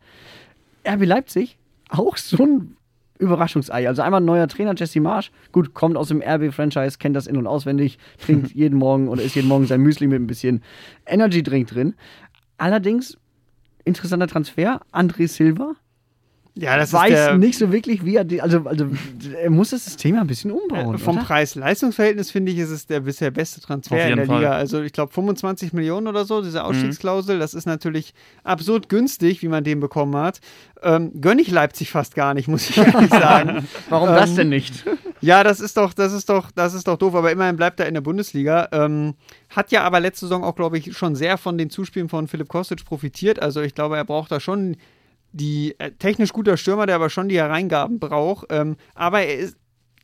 [0.85, 1.57] RB Leipzig,
[1.87, 2.75] auch so ein
[3.19, 3.87] Überraschungsei.
[3.87, 5.31] Also einmal ein neuer Trainer, Jesse Marsch.
[5.51, 9.35] Gut, kommt aus dem RB-Franchise, kennt das in- und auswendig, trinkt jeden Morgen oder isst
[9.35, 10.63] jeden Morgen sein Müsli mit ein bisschen
[11.05, 11.95] Energy-Drink drin.
[12.57, 13.17] Allerdings,
[13.85, 15.75] interessanter Transfer, André Silva.
[16.59, 18.87] Ja, das weiß ist der, nicht so wirklich, wie er, die, also, also
[19.39, 20.95] er muss das System ein bisschen umbauen.
[20.95, 21.19] Äh, vom?
[21.19, 24.37] Preis-Leistungs-Verhältnis finde ich, ist es der bisher beste Transfer in der Fall.
[24.37, 24.51] Liga.
[24.53, 29.47] Also ich glaube 25 Millionen oder so, diese Ausstiegsklausel, das ist natürlich absurd günstig, wie
[29.47, 30.39] man den bekommen hat.
[30.81, 33.67] Ähm, gönne ich Leipzig fast gar nicht, muss ich ehrlich sagen.
[33.89, 34.83] Warum Ähm, das denn nicht?
[35.21, 37.87] Ja, das ist doch, das ist doch, das ist doch doof, aber immerhin bleibt er
[37.87, 38.67] in der Bundesliga.
[38.71, 39.15] Ähm,
[39.49, 42.47] hat ja aber letzte Saison auch, glaube ich, schon sehr von den Zuspielen von Philipp
[42.47, 43.41] Kostic profitiert.
[43.41, 44.77] Also ich glaube, er braucht da schon
[45.37, 48.47] die äh, technisch guter Stürmer, der aber schon die Hereingaben braucht.
[48.49, 49.57] Ähm, aber er ist,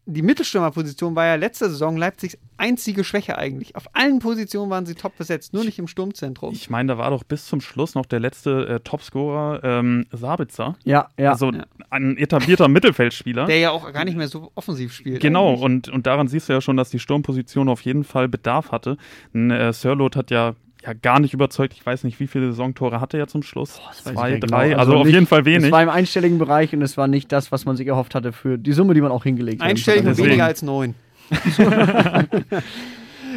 [0.06, 3.76] die Mittelstürmerposition war ja letzte Saison Leipzigs einzige Schwäche eigentlich.
[3.78, 6.54] Auf allen Positionen waren sie top besetzt, nur nicht im Sturmzentrum.
[6.54, 10.76] Ich meine, da war doch bis zum Schluss noch der letzte äh, Topscorer ähm, Sabitzer.
[10.84, 11.32] Ja, ja.
[11.32, 11.64] Also Ja.
[11.90, 13.46] ein etablierter Mittelfeldspieler.
[13.46, 15.22] der ja auch gar nicht mehr so offensiv spielt.
[15.22, 15.64] Genau, eigentlich.
[15.64, 18.98] und, und daran siehst du ja schon, dass die Sturmposition auf jeden Fall Bedarf hatte.
[19.34, 20.54] Ein, äh, Sirlot hat ja,
[20.86, 21.74] ja gar nicht überzeugt.
[21.74, 23.80] Ich weiß nicht, wie viele Saisontore hatte er zum Schluss?
[23.88, 24.80] weiß Zwei, drei, genau.
[24.80, 25.66] also, auf nicht- jeden Fall wenig.
[25.66, 28.32] Es war im einstelligen Bereich und es war nicht das, was man sich erhofft hatte
[28.34, 29.70] für die Summe, die man auch hingelegt hat.
[29.70, 30.28] Einstellig und Deswegen.
[30.30, 30.96] weniger als neun.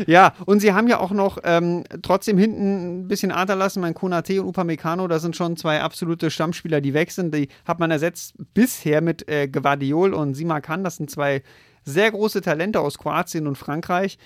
[0.07, 3.81] ja, und sie haben ja auch noch ähm, trotzdem hinten ein bisschen Ader lassen.
[3.81, 7.35] Mein Konate und Upamecano, das sind schon zwei absolute Stammspieler, die weg sind.
[7.35, 10.85] Die hat man ersetzt bisher mit äh, Gvardiol und Simakan.
[10.85, 11.43] Das sind zwei
[11.85, 14.19] sehr große Talente aus Kroatien und Frankreich.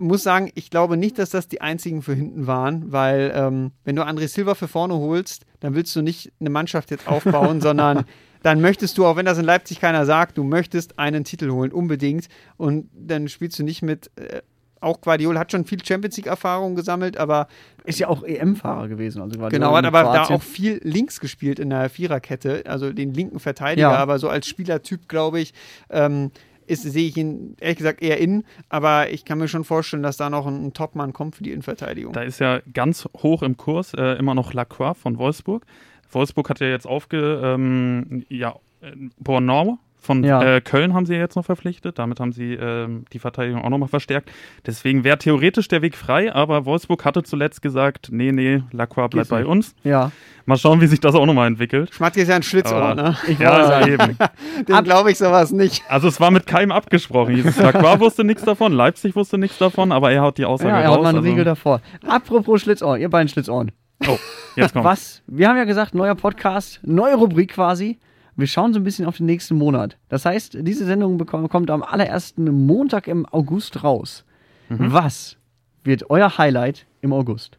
[0.00, 3.96] Muss sagen, ich glaube nicht, dass das die einzigen für hinten waren, weil ähm, wenn
[3.96, 8.04] du André Silva für vorne holst, dann willst du nicht eine Mannschaft jetzt aufbauen, sondern
[8.42, 11.72] dann möchtest du, auch wenn das in Leipzig keiner sagt, du möchtest einen Titel holen,
[11.72, 12.28] unbedingt.
[12.56, 14.42] Und dann spielst du nicht mit, äh,
[14.80, 17.48] auch Guardiola hat schon viel Champions League-Erfahrung gesammelt, aber
[17.84, 19.22] Ist ja auch EM-Fahrer gewesen.
[19.22, 20.36] Also Guardiola genau, hat aber da Kroatien.
[20.36, 23.96] auch viel links gespielt in der Viererkette, also den linken Verteidiger, Ja.
[23.96, 25.54] aber so als Spielertyp, glaube ich,
[25.88, 26.30] ähm,
[26.66, 30.16] ist, sehe ich ihn ehrlich gesagt eher innen, aber ich kann mir schon vorstellen, dass
[30.16, 32.12] da noch ein, ein Topmann kommt für die Innenverteidigung.
[32.12, 35.64] Da ist ja ganz hoch im Kurs äh, immer noch Lacroix von Wolfsburg.
[36.10, 37.40] Wolfsburg hat ja jetzt aufge...
[37.42, 40.42] Ähm, ja, äh, Bornau von Ja.
[40.42, 41.98] äh, Köln haben sie ja jetzt noch verpflichtet.
[41.98, 44.30] Damit haben sie ähm, die Verteidigung auch nochmal verstärkt.
[44.66, 49.30] Deswegen wäre theoretisch der Weg frei, aber Wolfsburg hatte zuletzt gesagt, nee, nee, Lacroix bleibt
[49.30, 49.74] bei uns.
[49.82, 50.12] Ja.
[50.46, 51.92] Mal schauen, wie sich das auch nochmal entwickelt.
[51.94, 53.16] Schmatke ist ja ein Schlitzohr, Aber- ne?
[53.26, 53.92] Ich Ja, sagen.
[53.92, 54.18] eben.
[54.68, 55.82] Dem glaube ich sowas nicht.
[55.88, 57.42] Also es war mit keinem abgesprochen.
[57.58, 60.88] Lacroix wusste nichts davon, Leipzig wusste nichts davon, aber er hat die Aussage Ja, er
[60.88, 60.96] raus.
[60.96, 61.80] hat mal einen also- Riegel davor.
[62.06, 63.72] Apropos Schlitzohren, ihr beiden Schlitzohren.
[64.06, 64.18] Oh,
[64.56, 64.84] jetzt kommt.
[64.84, 65.22] Was?
[65.26, 67.98] Wir haben ja gesagt, neuer Podcast, neue Rubrik quasi.
[68.36, 69.96] Wir schauen so ein bisschen auf den nächsten Monat.
[70.08, 74.24] Das heißt, diese Sendung bekommt, kommt am allerersten Montag im August raus.
[74.68, 74.92] Mhm.
[74.92, 75.36] Was
[75.84, 77.58] wird euer Highlight im August?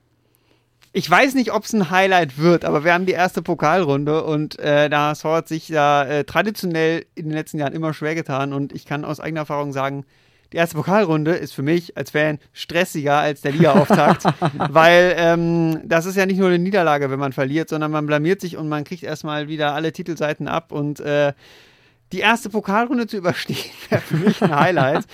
[0.98, 4.58] Ich weiß nicht, ob es ein Highlight wird, aber wir haben die erste Pokalrunde und
[4.60, 8.54] äh, der HSV hat sich da äh, traditionell in den letzten Jahren immer schwer getan
[8.54, 10.06] und ich kann aus eigener Erfahrung sagen,
[10.54, 14.24] die erste Pokalrunde ist für mich als Fan stressiger als der Ligaauftakt,
[14.70, 18.42] weil ähm, das ist ja nicht nur eine Niederlage, wenn man verliert, sondern man blamiert
[18.42, 21.34] sich und man kriegt erstmal wieder alle Titelseiten ab und äh,
[22.12, 23.58] die erste Pokalrunde zu überstehen,
[23.90, 25.06] wäre für mich ein Highlight.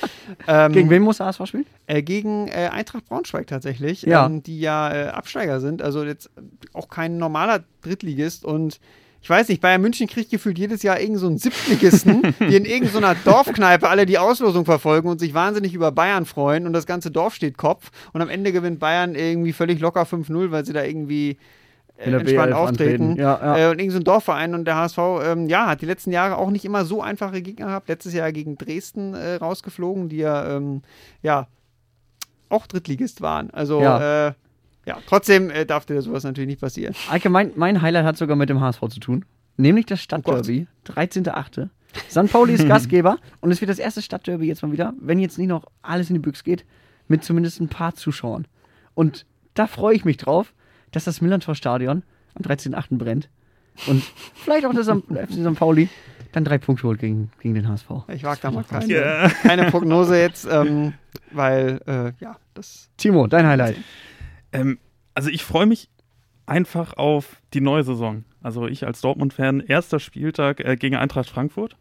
[0.47, 1.65] ähm, Gegen wen muss der HSV spielen?
[1.87, 4.25] äh, gegen äh, Eintracht Braunschweig tatsächlich, Ja.
[4.25, 5.81] ähm, die ja äh, Absteiger sind.
[5.81, 6.29] Also jetzt
[6.73, 8.43] auch kein normaler Drittligist.
[8.43, 8.79] Und
[9.21, 12.65] ich weiß nicht, Bayern München kriegt gefühlt jedes Jahr irgend so einen Siebtligisten, die in
[12.65, 17.11] irgendeiner Dorfkneipe alle die Auslosung verfolgen und sich wahnsinnig über Bayern freuen und das ganze
[17.11, 17.91] Dorf steht Kopf.
[18.13, 21.37] Und am Ende gewinnt Bayern irgendwie völlig locker 5-0, weil sie da irgendwie
[21.97, 23.15] äh, In der entspannt B11 auftreten.
[23.15, 23.57] Ja, ja.
[23.57, 26.37] Äh, und irgend so ein Dorfverein und der HSV, ähm, ja, hat die letzten Jahre
[26.37, 27.89] auch nicht immer so einfache Gegner gehabt.
[27.89, 30.81] Letztes Jahr gegen Dresden äh, rausgeflogen, die ja, ähm,
[31.21, 31.47] ja,
[32.49, 33.51] auch Drittligist waren.
[33.51, 34.35] Also, Ja.
[34.85, 36.95] Ja, trotzdem äh, darf dir sowas natürlich nicht passieren.
[37.09, 39.25] Eike, mein, mein Highlight hat sogar mit dem HSV zu tun.
[39.57, 41.69] Nämlich das Stadtderby, 13.8.
[42.09, 42.31] St.
[42.31, 45.49] Pauli ist Gastgeber und es wird das erste Stadtderby jetzt mal wieder, wenn jetzt nicht
[45.49, 46.65] noch alles in die Büchse geht,
[47.07, 48.47] mit zumindest ein paar Zuschauern.
[48.93, 50.53] Und da freue ich mich drauf,
[50.91, 52.03] dass das Millantor-Stadion
[52.35, 52.97] am 13.8.
[52.97, 53.29] brennt
[53.87, 54.03] und
[54.35, 55.55] vielleicht auch das am FC St.
[55.55, 55.89] Pauli
[56.31, 57.89] dann drei Punkte holt gegen, gegen den HSV.
[58.07, 59.29] Ich wage da mal keine, Ja.
[59.43, 60.93] keine Prognose jetzt, ähm,
[61.31, 62.89] weil, äh, ja, das.
[62.95, 63.75] Timo, dein Highlight.
[64.51, 64.79] Ähm,
[65.13, 65.89] also ich freue mich
[66.45, 68.23] einfach auf die neue Saison.
[68.41, 71.77] Also ich als Dortmund-Fan, erster Spieltag äh, gegen Eintracht Frankfurt.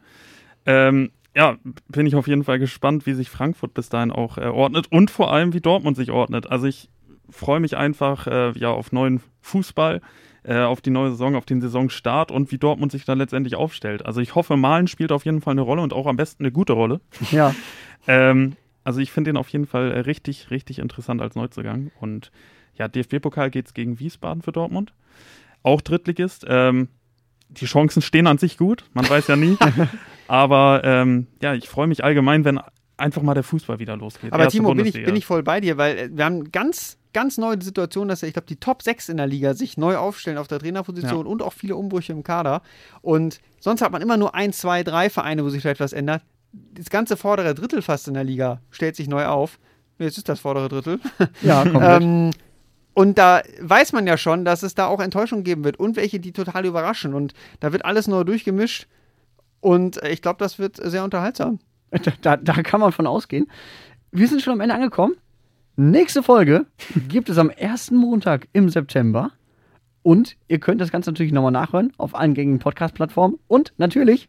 [0.67, 1.57] Ähm, ja,
[1.89, 5.11] bin ich auf jeden Fall gespannt, wie sich Frankfurt bis dahin auch äh, ordnet und
[5.11, 6.51] vor allem, wie Dortmund sich ordnet.
[6.51, 6.91] Also ich
[7.31, 10.01] freue mich einfach äh, ja, auf neuen Fußball,
[10.43, 14.05] äh, auf die neue Saison, auf den Saisonstart und wie Dortmund sich dann letztendlich aufstellt.
[14.05, 16.53] Also ich hoffe, Malen spielt auf jeden Fall eine Rolle und auch am besten eine
[16.53, 17.01] gute Rolle.
[17.31, 17.55] Ja,
[18.07, 21.91] Ähm, also ich finde den auf jeden Fall äh, richtig, richtig interessant als Neuzugang.
[22.01, 22.31] Und
[22.81, 24.95] ja, DFB-Pokal geht es gegen Wiesbaden für Dortmund.
[25.63, 26.47] Auch Drittligist.
[26.49, 26.89] Ähm,
[27.51, 29.59] die Chancen stehen an sich gut, man weiß ja nie.
[30.29, 32.59] Aber ähm, ja, ich freue mich allgemein, wenn
[32.97, 34.33] einfach mal der Fußball wieder losgeht.
[34.33, 36.97] Aber Erste Timo, bin ich, bin ich voll bei dir, weil äh, wir haben ganz,
[37.13, 40.39] ganz neue Situation, dass ich glaube, die Top 6 in der Liga sich neu aufstellen
[40.39, 42.63] auf der Trainerposition und auch viele Umbrüche im Kader.
[43.03, 46.23] Und sonst hat man immer nur ein, zwei, drei Vereine, wo sich vielleicht was ändert.
[46.53, 49.59] Das ganze vordere Drittel fast in der Liga stellt sich neu auf.
[49.99, 50.99] Jetzt ist das vordere Drittel.
[51.43, 52.03] ja, komplett.
[52.03, 52.31] Ähm,
[52.95, 56.21] und da weiß man ja schon, dass es da auch Enttäuschungen geben wird und welche,
[56.21, 57.15] die total überraschen.
[57.15, 58.89] Und da wird alles neu durchgemischt.
[59.61, 61.59] Und ich glaube, das wird sehr unterhaltsam.
[61.91, 63.51] Da, da, da kann man von ausgehen.
[64.13, 65.15] Wir sind schon am Ende angekommen.
[65.77, 66.67] Nächste Folge
[67.09, 69.33] gibt es am ersten Montag im September.
[70.03, 73.39] Und ihr könnt das Ganze natürlich nochmal nachhören auf allen gängigen Podcast-Plattformen.
[73.49, 74.29] Und natürlich,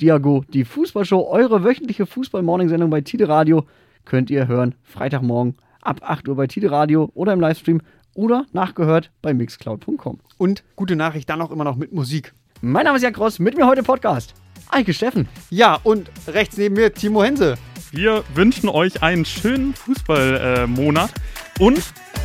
[0.00, 3.66] Diago, die Fußballshow, eure wöchentliche Fußball-Morning-Sendung bei Tide Radio,
[4.04, 4.74] könnt ihr hören.
[4.82, 7.80] Freitagmorgen ab 8 Uhr bei Tide Radio oder im Livestream
[8.18, 10.18] oder nachgehört bei mixcloud.com.
[10.38, 12.34] Und gute Nachricht, dann auch immer noch mit Musik.
[12.60, 14.34] Mein Name ist Jan Gross, mit mir heute Podcast.
[14.70, 15.28] Eike Steffen.
[15.50, 17.54] Ja, und rechts neben mir Timo Hense.
[17.92, 21.12] Wir wünschen euch einen schönen Fußballmonat
[21.60, 21.78] und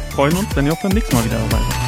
[0.10, 1.83] freuen uns, wenn ihr auch beim nächsten Mal wieder dabei seid.